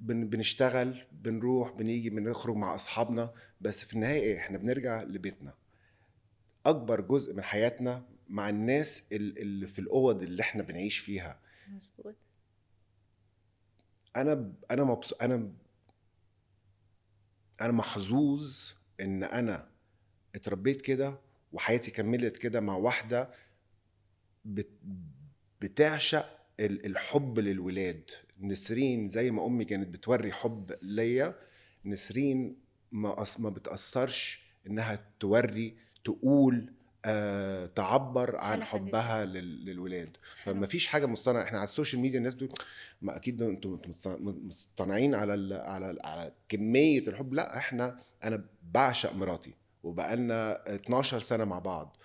[0.00, 3.32] بن بنشتغل بنروح بنيجي بنخرج مع أصحابنا.
[3.60, 5.54] بس في النهاية إيه؟ إحنا بنرجع لبيتنا.
[6.66, 11.40] أكبر جزء من حياتنا مع الناس ال- اللي في الأوض اللي إحنا بنعيش فيها.
[11.68, 12.14] مزبوط
[14.16, 15.52] أنا أنا مبسوط أنا
[17.60, 19.68] أنا محظوظ إن أنا
[20.34, 21.18] اتربيت كده
[21.52, 23.30] وحياتي كملت كده مع واحدة
[24.44, 24.68] بت
[25.60, 28.10] بتعشق ال- الحب للولاد.
[28.40, 31.34] نسرين زي ما أمي كانت بتوري حب ليا
[31.84, 32.56] نسرين
[32.92, 35.76] ما أص- ما بتأثرش إنها توري
[36.06, 36.72] تقول
[37.04, 38.86] آه تعبر عن حلو.
[38.86, 40.16] حبها لل- للولاد.
[40.42, 40.54] حلو.
[40.54, 41.42] فما فيش حاجة مصطنعة.
[41.42, 42.52] إحنا على ال social media الناس بتقول
[43.02, 47.34] ما أكيد أنتم أنتم مص- مصطنعين على ال على ال على كمية الحب.
[47.34, 51.96] لا إحنا أنا بعشق مراتي وبقالنا 12 سنة مع بعض.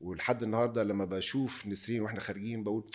[0.00, 2.90] ولحد النهارده لما بشوف نسرين وإحنا خارجين بقول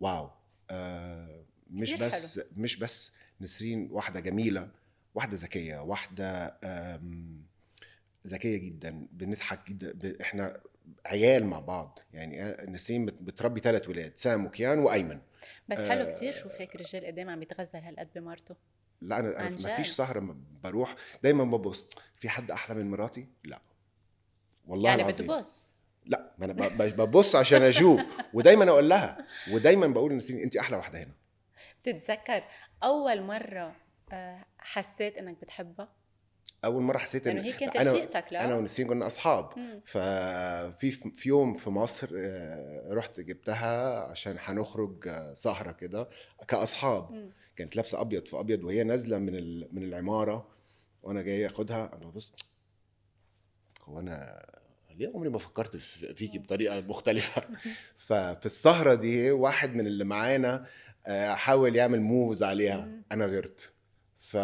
[0.00, 0.30] wow
[0.70, 4.70] آه مش بس مش بس نسرين واحدة جميلة
[5.14, 7.42] واحدة ذكية واحدة آم،
[8.26, 10.60] ذكية جدا بنضحك جدا ب- إحنا
[11.06, 11.98] عيال مع بعض.
[12.12, 15.20] يعني آه، بت- بتربي ثلاث ولاد سام وكيان وأيمن.
[15.68, 16.14] بس حلو آه.
[16.14, 18.56] كتير شوفك رجال قدام عم بيتغزل هالقد بمرته.
[19.00, 20.94] لا أنا أنا ما فيش؟ سهره بروح.
[21.22, 21.88] دايما ببص.
[22.16, 23.60] في حد أحلى من مراتي؟ لا.
[24.66, 25.26] والله يعني العظيم.
[25.26, 25.74] بتبص؟
[26.06, 26.34] لا.
[26.38, 28.00] ما أنا ببص عشان أشوف.
[28.34, 29.26] ودايما أقول لها.
[29.52, 31.12] ودايما بقول لنسرين انت أحلى واحدة هنا.
[31.82, 32.44] بتتذكر
[32.82, 33.76] أول مرة
[34.12, 35.88] آه، حسيت إنك بتحبها؟
[36.64, 37.90] أول مرة حسيت إن هي كانت أنا
[38.30, 39.58] لا؟ أنا ونسرين كنا أصحاب.
[39.58, 39.80] مم.
[39.86, 46.08] ففي في يوم في مصر آه، رحت جبتها عشان هنخرج آه، سهرة كده
[46.48, 47.10] كأصحاب.
[47.12, 47.30] مم.
[47.56, 50.48] كانت لابسة أبيض في أبيض وهي نازلة من ال- من العمارة.
[51.02, 51.90] وأنا جاي أخدها.
[51.96, 52.32] أنا ببص.
[53.82, 54.46] هو أنا
[54.96, 57.42] ليه عمري ما فكرت في- فيكي بطريقة مختلفة؟
[58.06, 60.66] ففي السهرة دي واحد من اللي معانا
[61.06, 62.88] آه، حاول يعمل موفز عليها.
[63.12, 63.72] أنا غيرت
[64.18, 64.36] ف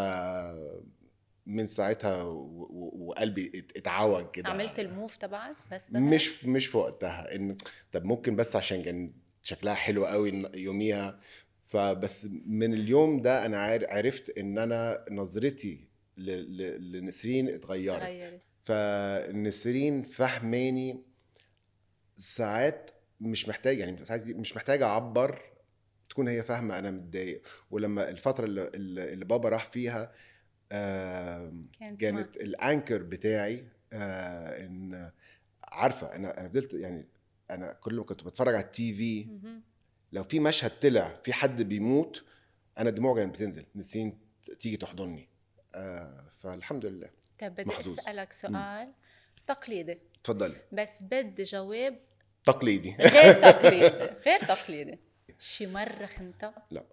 [1.46, 4.48] من ساعتها وقلبي ات- اتعوج كده.
[4.48, 7.34] عملت الموف تبعك بس ده مش مش في وقتها.
[7.34, 7.56] ان
[7.92, 11.20] طب ممكن بس عشان كان شكلها حلو قوي يوميها.
[11.64, 18.00] فبس من اليوم ده أنا عرفت إن أنا نظرتي لنسرين اتغيرت.
[18.02, 21.02] تغيرت فنسرين فهماني
[22.16, 25.42] ساعات مش محتاج يعني ساعات مش محتاج أعبر
[26.10, 27.42] تكون هي فاهمة أنا متضايق.
[27.70, 28.68] ولما الفترة اللي,
[29.12, 30.12] اللي بابا راح فيها
[31.80, 35.10] كانت كانت الأنكر بتاعي آه إن
[35.64, 37.06] عارفة أنا أنا فضلت يعني
[37.50, 39.28] أنا كل ما كنت بتفرج على التي في.
[40.12, 42.24] لو في مشهد طلع في حد بيموت
[42.78, 44.18] أنا دموعي كانت بتنزل نسين
[44.58, 45.28] تيجي تحضني.
[45.74, 47.10] آه فالحمد لله.
[47.38, 47.98] طيب بدي محظوظ.
[47.98, 48.92] أسألك سؤال
[49.46, 49.98] تقليدي.
[50.20, 51.98] اتفضلي بس بدي جواب
[52.44, 52.96] تقليدي.
[53.00, 54.98] غير تقليدي غير تقليدي.
[55.38, 56.84] شي مرة خنتها لا.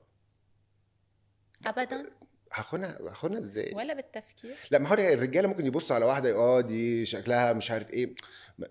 [1.65, 2.05] ابدا؟
[2.53, 7.05] هاخدها هاخدها إزاي؟ ولا بالتفكير؟ لا ما هو الرجالة ممكن يبصوا على واحدة آه دي
[7.05, 8.15] شكلها مش عارف إيه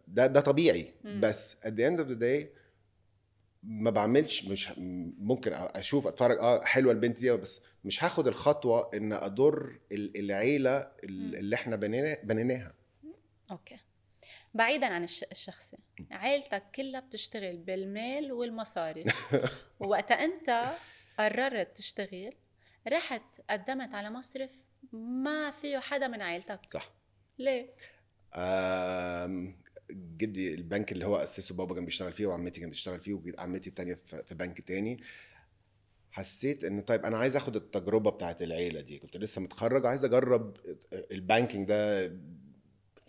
[0.09, 0.95] ده ده طبيعي.
[1.05, 1.21] مم.
[1.21, 2.47] بس at the end of the day
[3.63, 4.71] ما بعملش مش
[5.19, 10.91] ممكن أشوف أتفرج آه حلوة البنت دي بس مش هاخد الخطوة إن أضر ال- العيلة
[11.05, 12.73] اللي إحنا بنينا بنيناها.
[13.51, 13.77] أوكي.
[14.55, 15.25] بعيدا عن الش...
[15.33, 15.77] الشخصي
[16.11, 19.05] عيلتك كلها بتشتغل بالمال والمصاري.
[19.81, 20.71] ووقتها أنت
[21.19, 22.33] قررت تشتغل
[22.89, 26.93] رحت قدمت على مصرف ما فيه حدا من عيلتك صح.
[27.39, 27.75] ليه؟
[28.35, 29.57] آم،
[29.91, 33.95] جدي البنك اللي هو أسسه بابا كان بيشتغل فيه وعمتي كانت بتشتغل فيه وعمتي التانية
[33.95, 35.03] في في بنك تاني.
[36.11, 38.99] حسيت إن طيب أنا عايز آخد التجربة بتاعت العيلة دي.
[38.99, 40.57] كنت لسه متخرج عايز أجرب
[40.93, 42.13] ال banking ده.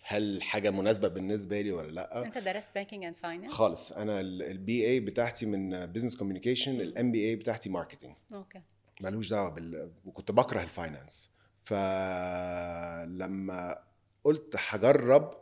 [0.03, 3.91] هل حاجة مناسبة بالنسبة لي ولا لأ؟ أنت درست banking and finance خالص.
[3.91, 8.61] أنا ال BA بتاعتي من business communication ال MBA بتاعتي marketing okay.
[9.01, 11.29] ملوش دعوة بال وكنت بكره ال finance
[12.51, 13.77] فلما
[14.23, 15.41] قلت هجرب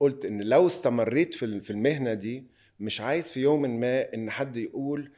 [0.00, 2.46] قلت إن لو استمريت في في المهنة دي
[2.80, 5.12] مش عايز في يوم ما إن حد يقول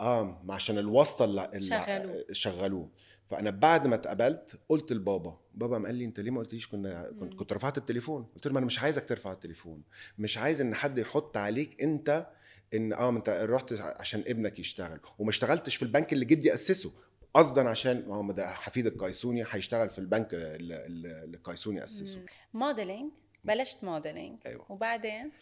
[0.00, 2.24] آه عشان الواسطة اللي, اللي شغلوه.
[2.32, 2.90] شغلوه
[3.26, 7.34] فأنا بعد ما اتقبلت قلت لبابا بابا قال لي أنت ليه ما قلتليش كنا كنت.
[7.34, 9.82] كنت رفعت التليفون قلت له ما أنا مش عايزك ترفع التليفون
[10.18, 12.26] مش عايز إن حد يحط عليك أنت
[12.74, 15.00] إن آه أنت رحت عشان ابنك يشتغل.
[15.18, 16.92] وما اشتغلتش في البنك اللي جدي أسسه.
[17.34, 22.20] قصدا عشان ما هو ده حفيد القيسوني هيشتغل في البنك اللي القيسوني أسسه.
[22.54, 23.10] modeling
[23.44, 24.72] بلشت modeling أيوه.
[24.72, 25.32] وبعدين؟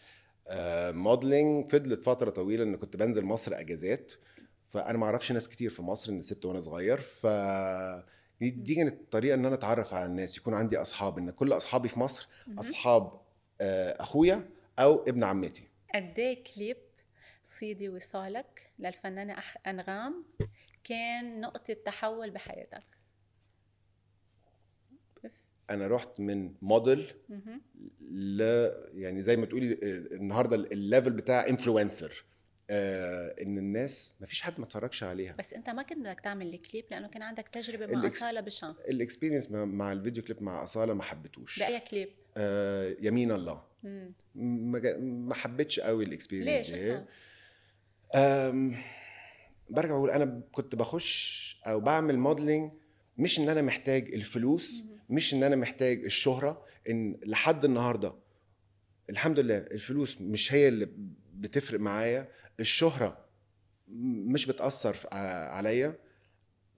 [0.48, 4.12] آه modeling فضلت فترة طويلة إن كنت بنزل مصر أجازات.
[4.66, 6.98] فأنا ما أعرفش ناس كتير في مصر ان سبت وأنا صغير.
[7.00, 7.26] ف
[8.40, 10.36] دي- كانت الطريقة إن أنا أتعرف على الناس.
[10.36, 11.18] يكون عندي أصحاب.
[11.18, 12.28] إن كل أصحابي في مصر.
[12.58, 13.20] أصحاب
[13.60, 15.68] آه أخويا أو ابن عمتي.
[15.94, 16.76] قد إيه كليب؟
[17.50, 20.24] سيدي وصالك للفنانة أنغام
[20.84, 22.84] كان نقطة تحول بحياتك.
[25.70, 27.12] أنا رحت من موديل.
[28.10, 28.40] ل
[28.94, 29.76] يعني زي ما تقولي آه،
[30.16, 32.24] النهارده ال level بتاع influencer
[32.70, 35.34] آه إن الناس ما فيش حد ما اتفرجش عليها.
[35.38, 38.40] بس أنت ما كنت بدك تعمل الكليب لأنه كان عندك تجربة مع ال ex- أصالة
[38.40, 41.58] بشان ال experience مع- الفيديو كليب مع أصالة ما حبيتهوش.
[41.58, 43.64] باي كليب آه يمين الله.
[44.34, 47.06] ما ما حبيتش قوي ال experience؟ أم،
[49.70, 52.72] برجع بقول أنا كنت بخش أو بعمل modeling
[53.18, 54.84] مش إن أنا محتاج الفلوس.
[55.10, 58.14] مش إن أنا محتاج الشهرة إن لحد النهارده
[59.10, 60.88] الحمد لله الفلوس مش هي اللي
[61.34, 62.28] بتفرق معايا
[62.60, 63.26] الشهرة
[63.88, 65.94] مش بتأثر عليا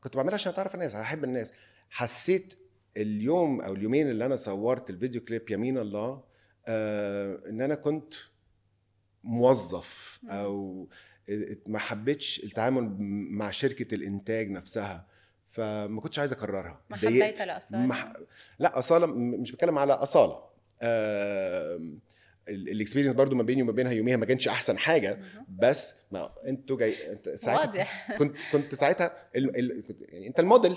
[0.00, 1.52] كنت بعملها عشان أتعرف الناس أحب الناس
[1.90, 2.58] حسيت
[2.96, 6.24] اليوم أو اليومين اللي أنا صورت الفيديو كليب يمين الله
[6.68, 8.14] آه إن أنا كنت
[9.24, 10.20] موظف.
[10.28, 10.88] أو
[11.66, 12.96] ما حبيتش التعامل
[13.30, 15.06] مع شركة الإنتاج نفسها
[15.50, 16.96] فما كنتش عايز أكررها ما.
[16.96, 18.12] حبيتها لأصالة؟ ما ح-
[18.58, 20.42] لا أصالة مش بتكلم على أصالة
[22.48, 25.18] ال experience برضو ما بيني وما بينها يوميها ما كانش أحسن حاجة.
[25.48, 29.58] بس ما أنتوا جاي انت ساعتها واضح كنت كنت ساعتها ال...
[29.58, 29.84] ال...
[30.08, 30.76] يعني أنت الموديل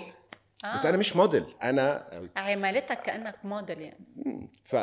[0.64, 0.88] بس آه.
[0.88, 4.50] أنا مش موديل أنا عملتك كأنك موديل يعني.
[4.64, 4.76] ف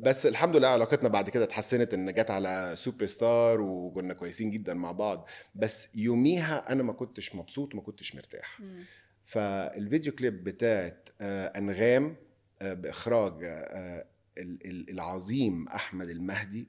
[0.00, 4.74] بس الحمد لله علاقتنا بعد كده اتحسنت إن جت على سوبر ستار وكنا كويسين جدا
[4.74, 8.84] مع بعض بس يوميها أنا ما كنتش مبسوط وما كنتش مرتاح مم.
[9.24, 12.16] فالفيديو كليب بتاعت آه، أنغام
[12.62, 14.06] آه، بإخراج آه،
[14.38, 16.68] ال- ال- العظيم أحمد المهدي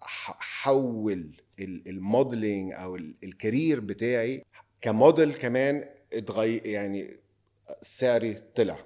[0.00, 4.44] حول ال- ال modeling أو ال- ال career بتاعي
[4.80, 7.16] كموديل كمان اتغير يعني
[7.80, 8.78] سعري طلع.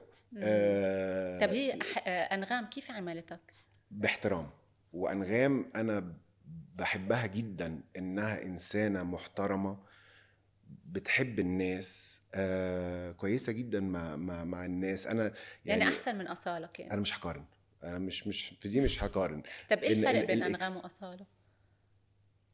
[0.43, 1.73] آه، طب هي
[2.07, 3.41] آه، أنغام كيف عملتك؟
[3.91, 4.51] باحترام
[4.93, 6.15] وأنغام أنا
[6.75, 9.79] بحبها جدا إنها إنسانة محترمة
[10.87, 16.27] بتحب الناس آه كويسة جدا مع مع, مع الناس أنا يعني, يعني, يعني أحسن من
[16.27, 17.45] اصاله كان أنا مش هقارن
[17.85, 21.27] أنا مش مش في دي مش هقارن طب إيه ال- الفرق ال- بين أنغام واصاله؟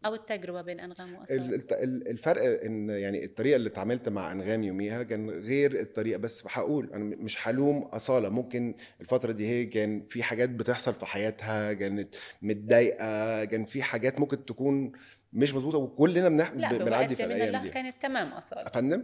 [0.06, 5.02] أو التجربة بين أنغام واصاله؟ ال- الفرق إن يعني الطريقة اللي اتعاملت مع أنغام يوميها
[5.02, 8.28] كان غير الطريقة بس هقول أنا مش هلوم أصالة.
[8.28, 14.20] ممكن الفترة دي هي كان في حاجات بتحصل في حياتها كانت متضايقة كان في حاجات
[14.20, 14.92] ممكن تكون
[15.32, 16.52] مش مظبوطة وكلنا بنح...
[16.52, 17.68] لا بنعدي في الأيام دي.
[17.70, 18.62] كانت تمام أصالة.
[18.62, 19.02] افندم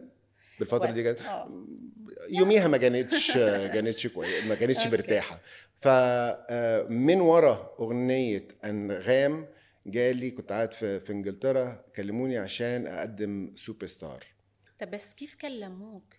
[0.59, 1.67] بالفترة دي كانت آه.
[2.31, 3.33] يوميها ما كانتش
[3.75, 4.07] كانتش
[4.49, 4.87] ما كانتش.
[4.87, 5.41] مرتاحة.
[5.81, 9.47] فمن ورا أغنية أنغام
[9.87, 14.25] جالي كنت قاعد في في إنجلترا كلموني عشان أقدم سوبر ستار
[14.81, 16.15] طب بس كيف كلموك؟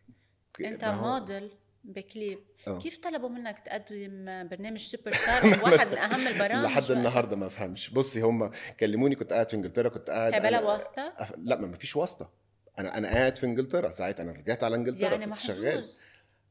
[0.61, 1.51] أنت موديل
[1.83, 2.39] بكليب.
[2.67, 2.79] آه.
[2.79, 7.89] كيف طلبوا منك تقدم برنامج سوبر ستار واحد من أهم البرامج لحد النهارده ما أفهمش.
[7.89, 11.33] بصي هم كلموني كنت قاعد في إنجلترا كنت قاعد بلا واسطة؟ أف...
[11.37, 12.31] لا ما فيش واسطة.
[12.79, 13.91] أنا أنا قاعد في إنجلترا.
[13.91, 15.77] ساعتها أنا رجعت على إنجلترا يعني كنت شغال.
[15.77, 15.97] محظوظ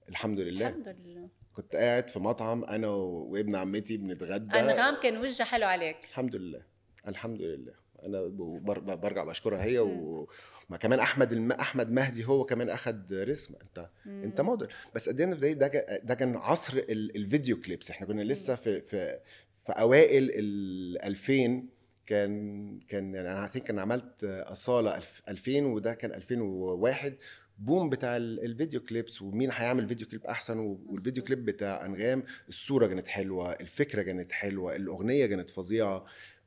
[0.08, 0.68] الحمد لله.
[0.68, 1.28] الحمد لله.
[1.54, 4.58] كنت قاعد في مطعم أنا وابن عمتي بنتغدى.
[4.58, 5.96] انغام كان وجهها حلو عليك.
[6.04, 6.73] الحمد لله.
[7.08, 7.72] الحمد لله.
[8.02, 8.22] أنا
[8.62, 10.28] بر- برجع بشكرها هي و
[10.70, 11.52] ما كمان أحمد الم...
[11.52, 13.54] أحمد مهدي هو كمان أخد رسم.
[13.62, 14.46] أنت أنت مم.
[14.46, 15.68] موديل بس قد إيه ده
[16.04, 17.16] ده كان عصر ال...
[17.16, 17.90] ال video clips.
[17.90, 19.18] إحنا كنا لسه في في
[19.66, 21.62] في أوائل ال 2000
[22.06, 27.14] كان كان يعني I think أنا عملت أصالة الف- 2000 وده كان 2001
[27.58, 31.24] boom بتاع ال- ال video clips ومين هيعمل فيديو كليب أحسن والفيديو.
[31.24, 32.22] كليب بتاع أنغام.
[32.48, 36.04] الصورة كانت حلوة الفكرة كانت حلوة الأغنية كانت فظيعة.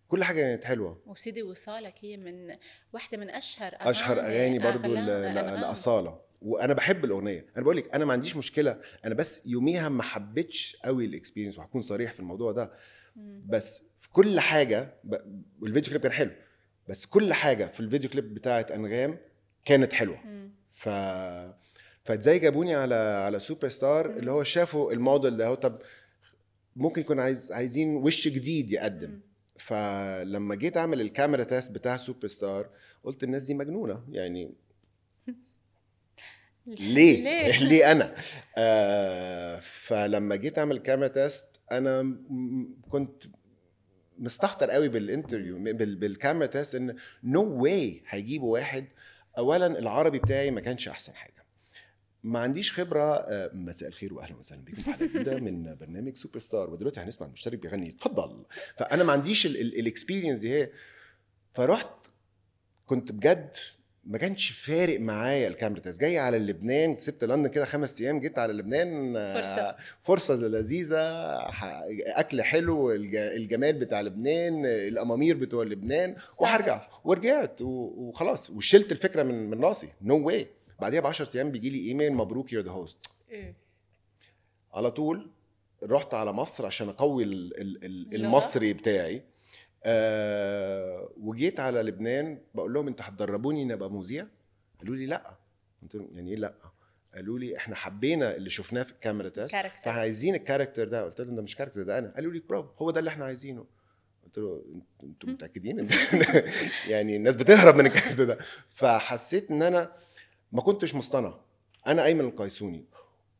[0.07, 2.55] كل حاجة كانت حلوة وسيدي وصالك هي من
[2.93, 5.59] واحدة من أشهر أشهر أغاني برضو ل- أنغام.
[5.61, 10.03] لاصاله وأنا بحب الأغنية أنا بقول لك أنا ما عنديش مشكلة أنا بس يوميها ما
[10.03, 12.71] حبيتش قوي ال experience وهكون صريح في الموضوع ده.
[13.45, 15.15] بس في كل حاجة ب...
[15.61, 16.31] والفيديو كليب كان حلو
[16.89, 19.17] بس كل حاجة في الفيديو كليب بتاعت أنغام
[19.65, 20.51] كانت حلوة مم.
[20.71, 20.89] ف
[22.03, 24.17] فإزاي جابوني على على سوبر ستار مم.
[24.17, 25.79] اللي هو شافوا الموديل ده هو طب
[26.75, 29.21] ممكن يكون عايز عايزين وش جديد يقدم مم.
[29.59, 32.69] فلما جيت أعمل الكاميرا test بتاع سوبر ستار
[33.03, 34.03] قلت الناس دي مجنونة.
[34.09, 34.53] يعني
[36.67, 38.15] ليه؟ ليه؟ ليه أنا؟
[38.57, 42.17] آه فلما جيت أعمل كاميرا test أنا
[42.89, 43.23] كنت
[44.19, 48.85] مستهتر قوي بال interview بال- بالكاميرا test إن no, no way هيجيبوا واحد.
[49.37, 51.36] اولا العربي بتاعي ما كانش أحسن حاجة.
[52.23, 56.39] ما عنديش خبرة آه، مساء الخير واهلا وسهلا بكم في حلقة جديدة من برنامج سوبر
[56.39, 57.89] ستار ودلوقتي هنسمع المشترك بيغني.
[57.89, 58.43] اتفضل.
[58.77, 60.69] فأنا ما عنديش ال experience دي هي.
[61.53, 61.89] فرحت
[62.85, 63.55] كنت بجد
[64.05, 68.39] ما كانش فارق معايا الكاميرا test جاي على لبنان سبت لندن كده خمس أيام جيت
[68.39, 69.75] على لبنان آه، فرصة.
[70.03, 70.97] فرصة لذيذة
[72.19, 76.87] أكل حلو الج- الجمال بتاع لبنان الأمامير بتوع لبنان وهرجع.
[77.03, 78.49] ورجعت وخلاص.
[78.49, 79.89] وشلت الفكرة من من راسي.
[80.01, 80.47] no, no way
[80.79, 82.97] بعديها ب 10 أيام بيجي لي إيميل مبروك you're the host.
[84.73, 85.29] على طول
[85.83, 89.23] رحت على مصر عشان أقوي ال- ال- ال- اللغة؟ المصري بتاعي.
[89.83, 94.27] آه وجيت على لبنان بقول لهم أنتوا هتدربوني اني أبقى مذيع؟
[94.79, 95.37] قالوا لي لأ.
[95.81, 96.53] قلت لهم يعني إيه لأ؟
[97.13, 99.51] قالوا لي إحنا حبينا اللي شفناه في الكاميرا test.
[99.83, 101.03] فإحنا عايزين ال character ده.
[101.03, 102.13] قلت لهم ده مش character ده أنا.
[102.15, 103.65] قالوا لي برافو هو ده اللي إحنا عايزينه.
[104.25, 105.87] قلت له "انت- أنتوا متأكدين
[106.87, 108.37] يعني الناس بتهرب من الكاركتر ده.
[108.69, 109.91] فحسيت إن أنا
[110.51, 111.39] ما كنتش مصطنع.
[111.87, 112.85] أنا ايمن القيسوني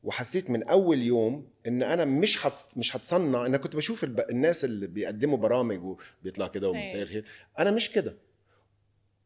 [0.03, 2.61] وحسيت من أول يوم إن أنا مش هت...
[2.75, 3.45] مش هتصنع.
[3.45, 4.19] أنا كنت بشوف الب...
[4.19, 7.01] الناس اللي بيقدموا برامج وبيطلع كده أيوة.
[7.01, 7.25] الخير
[7.59, 8.17] أنا مش كده.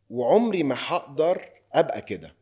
[0.10, 2.36] وعمري ما هقدر أبقى كده.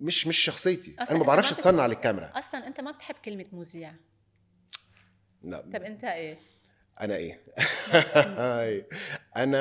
[0.00, 0.90] مش مش شخصيتي.
[1.10, 2.32] أنا ما بعرفش أتصنع للكاميرا.
[2.34, 3.94] أصلا أنت ما بتحب كلمة مذيع.
[5.42, 5.60] لا.
[5.60, 6.38] طب أنت إيه؟
[7.00, 7.42] أنا إيه.
[9.42, 9.58] أنا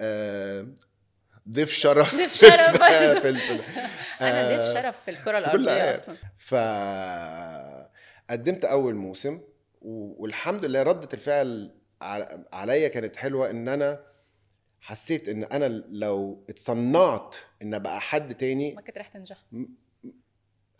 [0.00, 0.66] آه،
[1.50, 2.82] ضيف شرف ضيف في- شرف.
[2.82, 3.60] في في ال-
[4.20, 5.94] أنا ضيف آه، شرف في الكرة في الأرضية.
[5.94, 6.16] أصلا
[8.28, 9.40] فقدمت أول موسم
[9.82, 11.74] والحمد لله ردة الفعل
[12.52, 14.00] عليا كانت حلوة إن أنا
[14.80, 19.36] حسيت إن أنا لو اتصنعت إن ابقى حد تاني ما كنت رح تنجح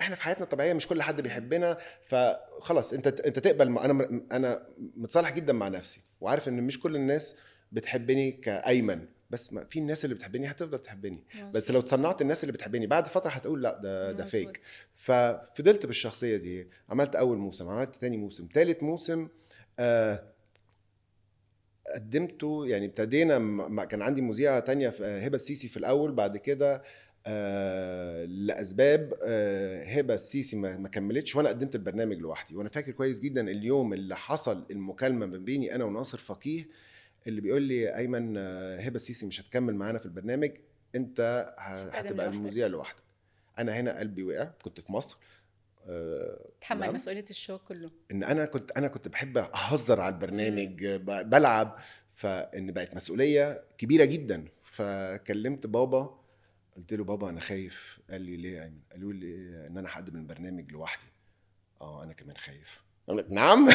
[0.00, 4.66] إحنا في حياتنا الطبيعية مش كل حد بيحبنا فخلاص أنت أنت تقبل ما أنا أنا
[4.96, 7.36] متصالح جدا مع نفسي وعارف إن مش كل الناس
[7.72, 11.24] بتحبني كأيمن بس ما في الناس اللي بتحبني هتفضل تحبني.
[11.54, 14.24] بس لو تصنعت الناس اللي بتحبني بعد فترة هتقول لا ده ده.
[14.24, 14.60] فيك
[14.94, 16.68] ففضلت بالشخصية دي.
[16.88, 18.46] عملت أول موسم عملت تاني موسم.
[18.46, 19.28] تالت موسم
[19.78, 20.32] آه
[21.94, 26.82] قدمته يعني ابتدينا كان عندي مذيعة تانية في آه، هبة السيسي في الأول بعد كده
[27.26, 32.56] آه لأسباب آه هبة السيسي ما ما كملتش وأنا قدمت البرنامج لوحدي.
[32.56, 36.68] وأنا فاكر كويس جدا اليوم اللي حصل المكالمة ما بيني أنا وناصر فقيه
[37.26, 40.50] اللي بيقول لي أيمن آه، هبة السيسي مش هتكمل معانا في البرنامج
[40.94, 42.26] أنت هتبقى.
[42.26, 43.02] المذيع لوحدك.
[43.58, 45.18] أنا هنا قلبي وقع كنت في مصر
[45.88, 46.92] آه، تحمل.
[46.92, 47.90] مسؤولية الشو كله.
[48.12, 51.78] إن أنا كنت أنا كنت بحب أهزر على البرنامج بلعب
[52.14, 54.44] فإن بقت مسؤولية كبيرة جدا.
[54.64, 56.20] فكلمت بابا
[56.76, 57.98] قلت له بابا أنا خايف.
[58.10, 59.34] قال لي ليه أيمن؟ قالوا لي
[59.66, 61.06] إن أنا هقدم البرنامج لوحدي.
[61.80, 62.80] آه أنا كمان خايف.
[63.18, 63.68] لك نعم.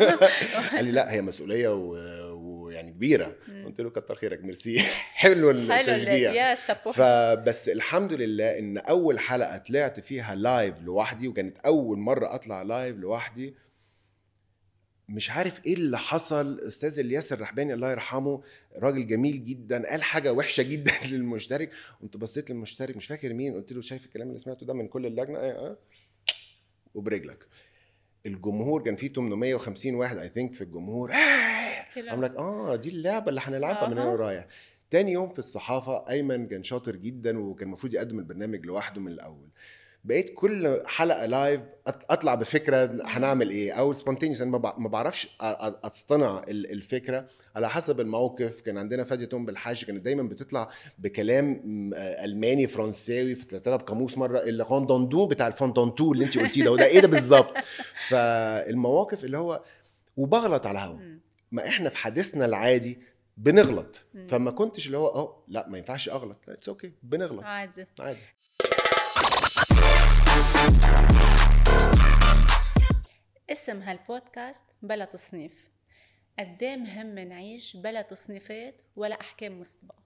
[0.76, 3.36] قال لي لا هي مسؤولية و- ويعني كبيرة.
[3.64, 4.78] قلت له كتر خيرك ميرسي.
[5.22, 6.54] حلو التشجيع.
[7.34, 12.96] فبس الحمد لله إن أول حلقة طلعت فيها live لوحدي وكانت أول مرة أطلع live
[12.96, 13.54] لوحدي
[15.08, 16.60] مش عارف إيه اللي حصل.
[16.60, 18.42] أستاذ الياس الرحباني الله يرحمه
[18.76, 21.70] راجل جميل جدا قال حاجة وحشة جدا للمشترك.
[22.00, 25.06] قمت بصيت للمشترك مش فاكر مين قلت له شايف الكلام اللي سمعته ده من كل
[25.06, 25.76] اللجنة؟ آه آه
[26.94, 27.46] وبرجلك.
[28.26, 31.12] الجمهور كان فيه 850 واحد I think في الجمهور!
[32.10, 34.12] I'm like آه دي اللعبة اللي هنلعبها من هنا أها.
[34.12, 34.46] ورايح
[34.90, 39.48] تاني يوم في الصحافة أيمن كان شاطر جدا وكان المفروض يقدم البرنامج لوحده من الأول
[40.04, 45.36] بقيت كل حلقة live أطلع بفكرة هنعمل إيه أو spontaneous أنا ما بع- ما بعرفش
[45.40, 51.60] أصطنع ال- الفكرة على حسب الموقف كان عندنا فاديه توم بالحاج كانت دايما بتطلع بكلام
[51.94, 56.84] آه، ألماني فرنساوي فطلعت لها بقاموس مرة الفوندونتو بتاع الفوندونتو اللي انت قلتيه ده وده
[56.86, 57.54] إيه ده بالظبط؟
[58.10, 59.62] فالمواقف اللي هو
[60.16, 60.98] وبغلط على الهوا.
[61.52, 62.98] ما إحنا في حديثنا العادي
[63.36, 64.04] بنغلط.
[64.28, 66.38] فما كنتش اللي هو آه لا ما ينفعش أغلط.
[66.48, 67.42] it's okay بنغلط.
[67.44, 67.86] عادي.
[68.00, 68.18] عادي.
[73.50, 75.70] اسم هالبودكاست بلا تصنيف.
[76.40, 80.00] قد إيه مهم نعيش بلا تصنيفات ولا أحكام مسبقة؟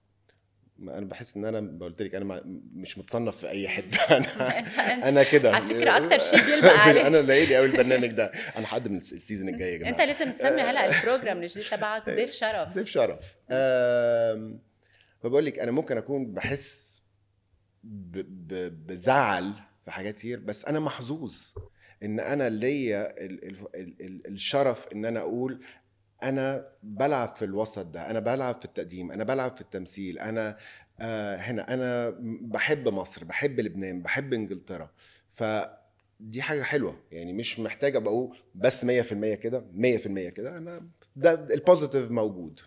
[0.77, 2.41] ما أنا بحس إن أنا قلت لك أنا
[2.73, 4.17] مش متصنف في أي حتة.
[4.17, 4.29] أنا
[5.09, 5.51] أنا كده.
[5.55, 7.05] على فكرة أكتر شيء بيلبق عليك.
[7.05, 8.25] أنا لاقي قوي البرنامج ده.
[8.57, 9.91] أنا هقدم ال season الجاي يا جماعة.
[9.91, 12.73] انت لازم تسمي هلأ ال program الجديد تبعك؟ ضيف شرف.
[12.75, 13.35] ضيف شرف.
[15.19, 17.01] فبقول لك أنا ممكن أكون بحس
[17.83, 19.53] بزعل
[19.85, 21.35] في حاجات كتير بس أنا محظوظ
[22.03, 25.63] إن أنا ليا ال- ال- ال- ال- الشرف إن أنا أقول
[26.29, 30.57] أنا بلعب في الوسط ده أنا بلعب في التقديم أنا بلعب في التمثيل أنا
[31.01, 34.89] آه هنا أنا بحب مصر بحب لبنان بحب إنجلترا.
[35.33, 38.87] فدي حاجة حلوة يعني مش محتاج أبقى أقول بس 100%
[39.35, 42.59] كده 100% كده أنا ده ال positive موجود.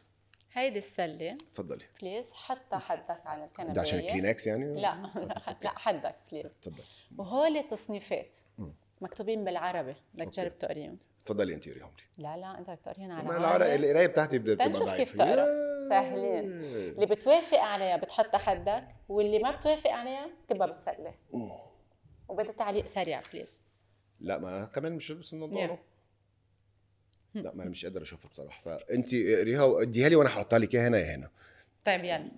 [0.53, 1.33] هيدي السلة.
[1.51, 1.85] اتفضلي.
[2.03, 5.01] please حتى حدك على الكنبه ده عشان الكلينكس يعني؟ لا
[5.63, 6.83] لا حدك please اتفضلي.
[7.19, 8.37] وهول تصنيفات.
[9.01, 10.29] مكتوبين بالعربي بدك.
[10.35, 10.99] تجرب تقريهم
[11.29, 12.23] اتفضلي انت قريهم لي.
[12.25, 14.97] لا لا انت بدك تقريهم على العرق القرايه بتاعتي بتبقى ضعيفة.
[14.97, 15.47] كيف تقرا.
[15.89, 16.53] سهلين.
[16.53, 21.15] اللي بتوافق عليها بتحط حدك واللي ما بتوافق عليها بتبقى بالسله
[22.29, 23.63] وبدها تعليق سريع بليز
[24.21, 25.33] لا ما كمان مش لابس Yeah.
[25.35, 25.79] النضاره
[27.35, 28.63] لا ما أنا مش قادر اشوفها بصراحة.
[28.63, 30.77] فانت اقريها واديها لي وأنا هحطها لك.
[30.77, 31.31] هنا يا هنا.
[31.85, 32.31] طيب يلا.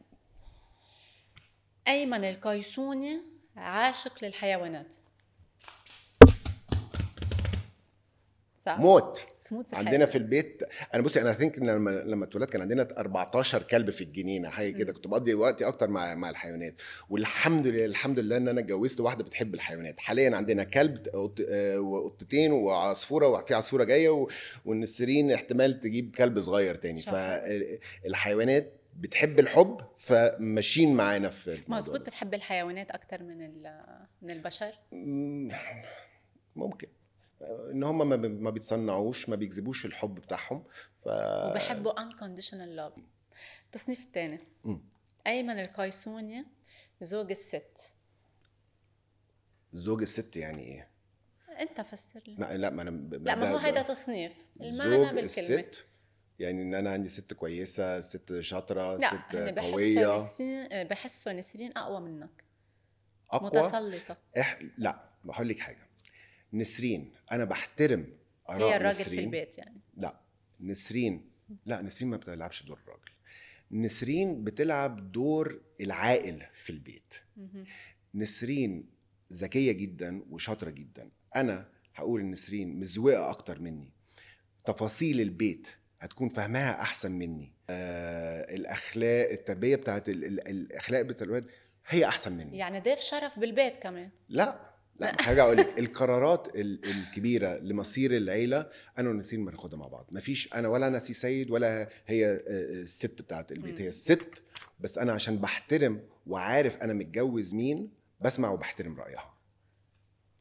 [1.89, 3.21] أيمن القيسوني
[3.57, 4.95] عاشق للحيوانات.
[8.61, 8.79] صح.
[8.79, 9.23] موت.
[9.45, 10.63] تموت عندنا في البيت
[10.95, 14.93] أنا بصي أنا ثينك لما لما اتولدت كان عندنا 14 كلب في الجنينة حاجة كده.
[14.93, 16.75] كنت بقضي وقتي أكتر مع مع الحيوانات.
[17.11, 20.01] والحمد لله الحمد لله إن أنا اتجوزت واحدة بتحب الحيوانات.
[20.01, 21.41] حاليا عندنا كلب قط-
[21.79, 24.27] وقطتين وعصفورة وفي عصفوره جاية
[24.65, 27.01] والنسرين احتمال تجيب كلب صغير تاني.
[28.03, 31.99] فالحيوانات بتحب الحب فماشيين معانا في ده.
[31.99, 33.39] بتحب الحيوانات أكتر من
[34.23, 35.49] من البشر؟ مم،
[36.57, 36.89] ممكن.
[37.43, 40.65] إن هم ما بي- ما بيتصنعوش ما بيجذبوش الحب بتاعهم.
[41.05, 43.01] ف وبحبوا unconditional love.
[43.67, 44.81] التصنيف الثاني مم.
[45.27, 46.45] أيمن القيسوني
[47.01, 47.95] زوج الست.
[49.73, 50.91] زوج الست يعني إيه؟
[51.61, 52.37] أنت فسر لي.
[52.37, 54.33] ما لا ما أنا ب- لا ما هو هيدا تصنيف.
[54.61, 55.21] المعنى زوج بالكلمة.
[55.61, 55.85] الست
[56.39, 60.17] يعني إن أنا عندي ست كويسة ست شاطرة لا ست قوية.
[60.83, 62.45] بحسوا نسرين أقوى منك.
[63.31, 64.17] أقوى؟ متسلطة.
[64.39, 64.59] إح...
[64.79, 65.90] لا بقول لك حاجة.
[66.53, 67.13] نسرين.
[67.33, 68.07] أنا بحترم
[68.49, 69.19] آراء هي الراجل نسرين.
[69.19, 69.81] في البيت يعني.
[69.97, 70.21] لا
[70.61, 71.31] نسرين.
[71.67, 73.13] لا نسرين ما بتلعبش دور الراجل.
[73.73, 77.15] نسرين بتلعب دور العاقل في البيت.
[78.15, 78.91] نسرين
[79.33, 81.11] ذكية جدا وشاطرة جدا.
[81.37, 83.93] أنا هقول إن نسرين مزوقة أكتر مني.
[84.65, 85.69] تفاصيل البيت
[86.01, 87.53] هتكون فاهماها أحسن مني.
[87.71, 91.49] آه الأخلاق التربية بتاعت ال- ال- الأخلاق بتاعت الولاد
[91.87, 92.59] هي أحسن مني.
[92.59, 94.11] يعني ضيف شرف بالبيت كمان.
[94.29, 94.70] لا.
[95.01, 100.07] لا هرجع أقول لك القرارات ال- الكبيرة لمصير العيلة أنا ونسرين بناخدها مع بعض.
[100.13, 102.41] مفيش أنا ولا نسي سيد ولا هي آه،
[102.83, 103.81] الست بتاعت البيت.
[103.81, 104.43] هي الست
[104.81, 109.35] بس أنا عشان بحترم وعارف أنا متجوز مين بسمع وبحترم رأيها.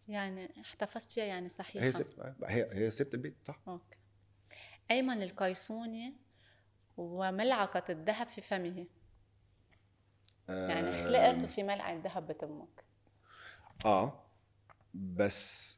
[0.07, 2.07] يعني احتفظت فيها يعني صحيحة؟ هي ست
[2.45, 3.60] هي هي ست البيت صح.
[3.68, 3.97] أوكي.
[4.91, 6.14] أيمن القيسوني
[6.97, 8.86] وملعقة الذهب في فمه.
[10.49, 12.84] يعني خلقت وفي ملعقة ذهب بتمك.
[13.86, 14.24] آه.
[14.94, 15.78] بس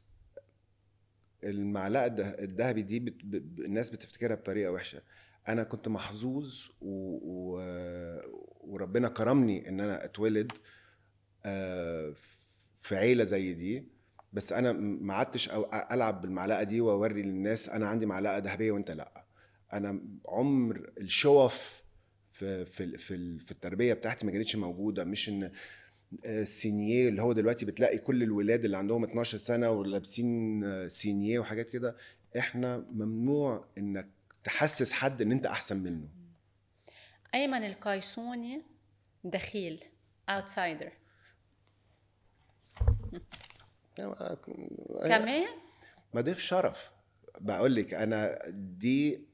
[1.44, 2.06] المعلقة
[2.44, 3.24] الذهبي دي بت...
[3.24, 3.60] ب...
[3.60, 5.02] الناس بتفتكرها بطريقة وحشة.
[5.48, 7.18] أنا كنت محظوظ و...
[7.22, 7.60] و...
[8.60, 10.52] وربنا كرمني إن أنا اتولد
[11.44, 12.14] آه،
[12.80, 13.88] في عيلة زي دي.
[14.32, 15.50] بس أنا ما عدتش
[15.92, 19.24] ألعب بالمعلقة دي وأوري للناس أنا عندي معلقة ذهبية وأنت لأ.
[19.72, 21.82] أنا عمر الشوف
[22.28, 25.04] في في في في التربية بتاعتي ما كانتش موجودة.
[25.04, 25.50] مش إن
[26.44, 31.70] سينيه اللي هو دلوقتي بتلاقي كل الولاد اللي عندهم 12 سنة ولابسين آه، سينيه وحاجات
[31.70, 31.96] كده.
[32.38, 34.08] إحنا ممنوع انك
[34.44, 36.08] تحسس حد ان انت احسن منه.
[37.34, 38.62] أيمن القيسوني
[39.24, 39.84] دخيل
[40.30, 40.90] outsider.
[45.08, 45.46] كمان
[46.14, 46.90] ما ضيف شرف.
[47.40, 49.26] بقول لك أنا دي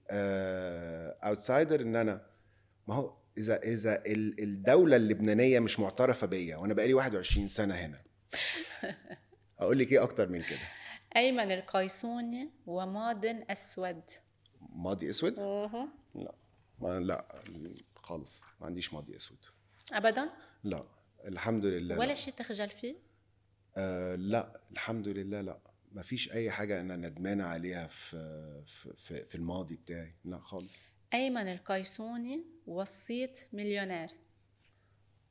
[1.23, 2.27] اوتسايدر إن أنا
[2.89, 8.03] ما هو إذا إذا ال- الدولة اللبنانية مش معترفة بيا وأنا بقالي 21 سنة هنا.
[9.59, 10.59] أقول لك إيه أكتر من كده؟
[11.17, 14.03] أيمن القيسوني وماض أسود.
[14.61, 15.39] ماضي أسود؟
[16.15, 16.35] لا.
[16.81, 17.43] ما لا.
[17.97, 18.43] خالص.
[18.61, 19.39] ما عنديش ماضي أسود.
[19.93, 20.31] ابدا؟
[20.65, 20.85] لا.
[21.25, 22.15] الحمد لله ولا لا.
[22.15, 22.97] شيء تخجل فيه؟
[23.77, 24.61] آه لا.
[24.73, 25.59] الحمد لله لا.
[25.93, 28.65] ما فيش أي حاجة أنا ندمان عليها في
[28.97, 30.15] في, في الماضي بتاعي.
[30.25, 30.79] لا خالص.
[31.15, 34.09] أيمن القيسوني وصيت مليونير.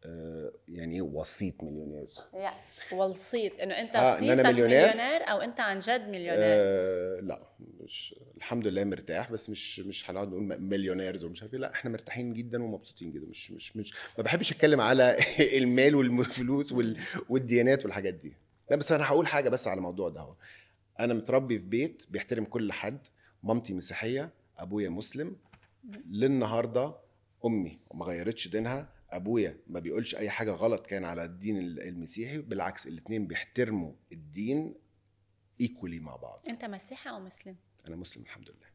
[0.05, 2.53] آه يعني إيه وصيت مليونير؟ يا
[2.91, 3.59] والصيت.
[3.59, 6.35] إنه أنت آه، إن أنا مليونير؟ مليونير أو أنت عن جد مليونير.
[6.39, 7.47] آه لا
[7.79, 11.59] مش الحمد لله مرتاح بس مش مش هنقعد نقول millionaires ومش عارف إيه.
[11.59, 13.25] لا إحنا مرتاحين جدا ومبسوطين جدا.
[13.25, 15.17] مش مش مش ما بحبش أتكلم على
[15.57, 16.97] المال والفلوس وال
[17.29, 18.33] والديانات والحاجات دي.
[18.71, 20.35] لا بس أنا هقول حاجة بس على الموضوع ده هو.
[20.99, 22.99] أنا متربي في بيت بيحترم كل حد.
[23.43, 25.35] مامتي مسيحية أبويا مسلم.
[25.87, 26.95] للنهارده
[27.45, 32.87] أمي ما غيرتش دينها أبويا ما بيقولش أي حاجة غلط كان على الدين المسيحي بالعكس
[32.87, 34.75] الاثنين بيحترموا الدين
[35.61, 36.43] ايكولي مع بعض.
[36.49, 37.55] أنت مسيحي أو مسلم؟
[37.87, 38.67] أنا مسلم الحمد لله.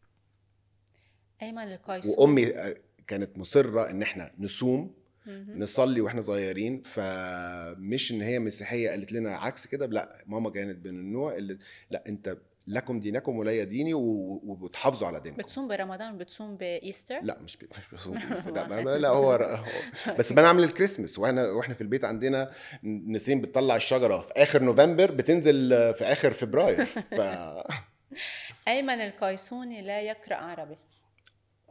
[1.43, 2.75] أيمن القيسوني وأمي آه،
[3.07, 5.03] كانت مصرة إن إحنا نصوم.
[5.27, 10.99] نصلي وإحنا صغيرين فمش إن هي مسيحية قالت لنا عكس كده لا ماما كانت من
[10.99, 11.59] النوع اللي
[11.91, 15.39] لا أنت لكم دينكم ولي ديني وبتحافظوا على دينكم.
[15.43, 19.65] بتصوم برمضان بتصوم ب Easter؟ لا مش بي- مش بصوم Chris- لا, لا هو هو-
[20.19, 22.51] بس بنعمل الكريسماس وإحنا وإحنا في البيت عندنا
[22.85, 27.21] نسرين بتطلع الشجرة في آخر نوفمبر بتنزل في آخر فبراير ف
[28.69, 30.77] أيمن القيسوني لا يقرأ عربي.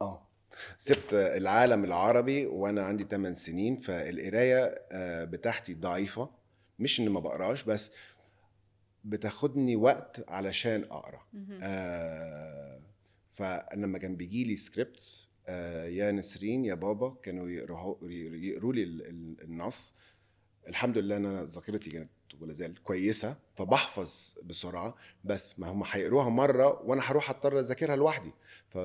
[0.02, 0.28] آه.
[0.78, 6.30] سبت العالم العربي وأنا عندي 8 سنين فالقراية آه، بتاعتي ضعيفة
[6.80, 7.92] مش إن ما بقراش بس
[9.04, 11.22] بتاخدني وقت علشان أقرأ.
[11.62, 12.82] آه
[13.32, 19.08] فأنا لما كان بيجي لي سكريبتس آه يا نسرين يا بابا كانوا يقروا لي ال-
[19.08, 19.94] ال- النص.
[20.68, 26.30] الحمد لله إن أنا ذاكرتي كانت ولا زال كويسة فبحفظ بسرعة بس ما هم هيقروها
[26.30, 28.32] مرة وأنا هروح أضطر أذاكرها لوحدي.
[28.70, 28.78] ف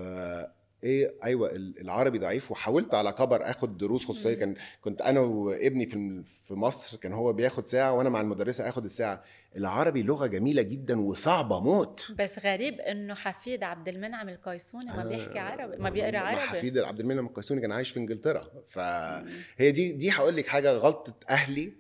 [0.85, 4.35] إيه أيوه ال- العربي ضعيف وحاولت على كبر آخد دروس خصوصية.
[4.35, 8.85] كان كنت أنا وابني في في مصر كان هو بياخد ساعة وأنا مع المدرسة آخد
[8.85, 9.22] الساعة.
[9.57, 12.12] العربي لغة جميلة جدا وصعبة موت.
[12.18, 16.41] بس غريب إنه حفيد عبد المنعم القيسوني ما بيحكي آه، عربي ما بيقرأ عربي.
[16.41, 18.45] حفيد عبد المنعم القيسوني كان عايش في إنجلترا.
[18.66, 19.72] فهي.
[19.72, 21.72] دي دي هقول لك حاجة غلطة أهلي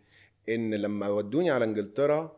[0.48, 2.36] إن لما ودوني على إنجلترا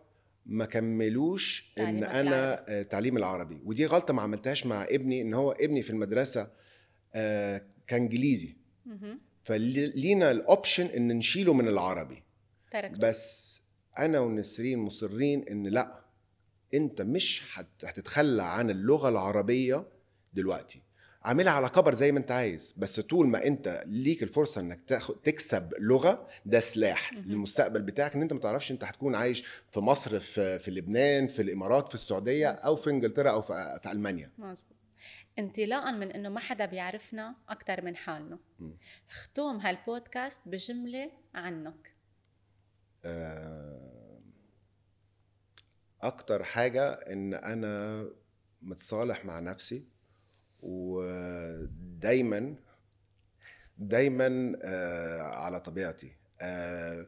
[0.48, 3.60] ما كملوش إن أنا آه، تعليم العربي.
[3.64, 6.50] ودي غلطة ما عملتهاش مع ابني إن هو ابني في المدرسة
[7.14, 8.56] آه، كان إنجليزي.
[8.86, 9.20] مهم.
[9.44, 12.22] فلينا ال option إن نشيله من العربي.
[13.00, 13.60] بس
[13.98, 16.00] أنا ونسرين مصرين إن لأ
[16.74, 19.84] أنت مش هت- هتتخلى عن اللغة العربية
[20.34, 20.82] دلوقتي.
[21.26, 25.14] اعملها على كبر زي ما انت عايز بس طول ما انت ليك الفرصة انك تاخد
[25.22, 27.12] تكسب لغة ده سلاح.
[27.12, 31.42] للمستقبل بتاعك ان انت ما تعرفش انت هتكون عايش في مصر في في لبنان في
[31.42, 34.32] الامارات في السعودية أو في انجلترا أو في, في ألمانيا.
[34.38, 34.76] مزبوط
[35.38, 38.38] انطلاقا من إنه ما حدا بيعرفنا أكثر من حالنا.
[39.08, 41.92] ختوم هالبودكاست بجملة عنك.
[43.04, 44.20] آه،
[46.02, 48.04] أكتر حاجة إن أنا
[48.62, 49.88] متصالح مع نفسي
[50.62, 52.54] ودايما
[53.78, 57.06] دايما آه، على طبيعتي آه،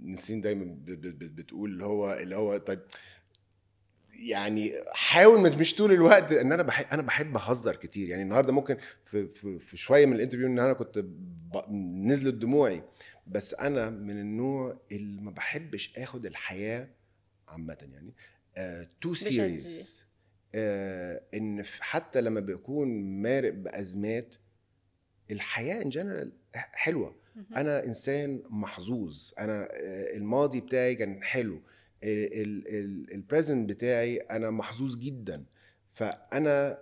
[0.00, 2.80] نسرين دايما بتقول اللي هو اللي هو طيب
[4.18, 8.76] يعني حاول مش طول الوقت إن أنا بحب أنا بحب أهزر كتير يعني النهارده ممكن
[9.04, 11.04] في, في, في شوية من ال interview إن أنا كنت.
[12.04, 12.82] نزلت دموعي
[13.26, 16.88] بس أنا من النوع اللي ما بحبش آخد الحياة
[17.48, 18.12] عامة يعني
[19.00, 19.30] too بجدية.
[19.30, 20.04] serious
[20.54, 22.88] إن في- حتى لما بكون
[23.22, 24.34] مارق بأزمات
[25.30, 27.16] الحياة in general حلوة.
[27.56, 29.32] أنا إنسان محظوظ.
[29.38, 31.60] أنا آه، الماضي بتاعي كان حلو.
[32.04, 35.44] ال present بتاعي أنا محظوظ جدا.
[35.90, 36.78] فأنا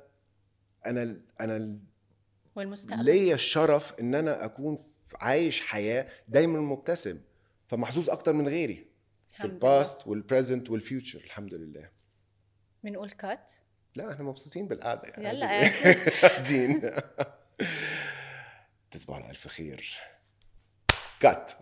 [0.86, 1.78] أنا أنا
[2.56, 4.78] والمستقبل؟ ليا الشرف إن أنا أكون
[5.14, 7.18] عايش حياة دايما مبتسم.
[7.68, 8.86] فمحظوظ أكتر من غيري
[9.30, 11.88] في ال past وال present وال future الحمد لله.
[12.86, 13.50] بنقول cut
[13.96, 15.28] لا إحنا مبسوطين بالقعدة يعني.
[15.28, 15.70] يلا.
[16.28, 16.90] قاعدين
[18.90, 20.00] تصبحوا على ألف خير.
[21.20, 21.52] كات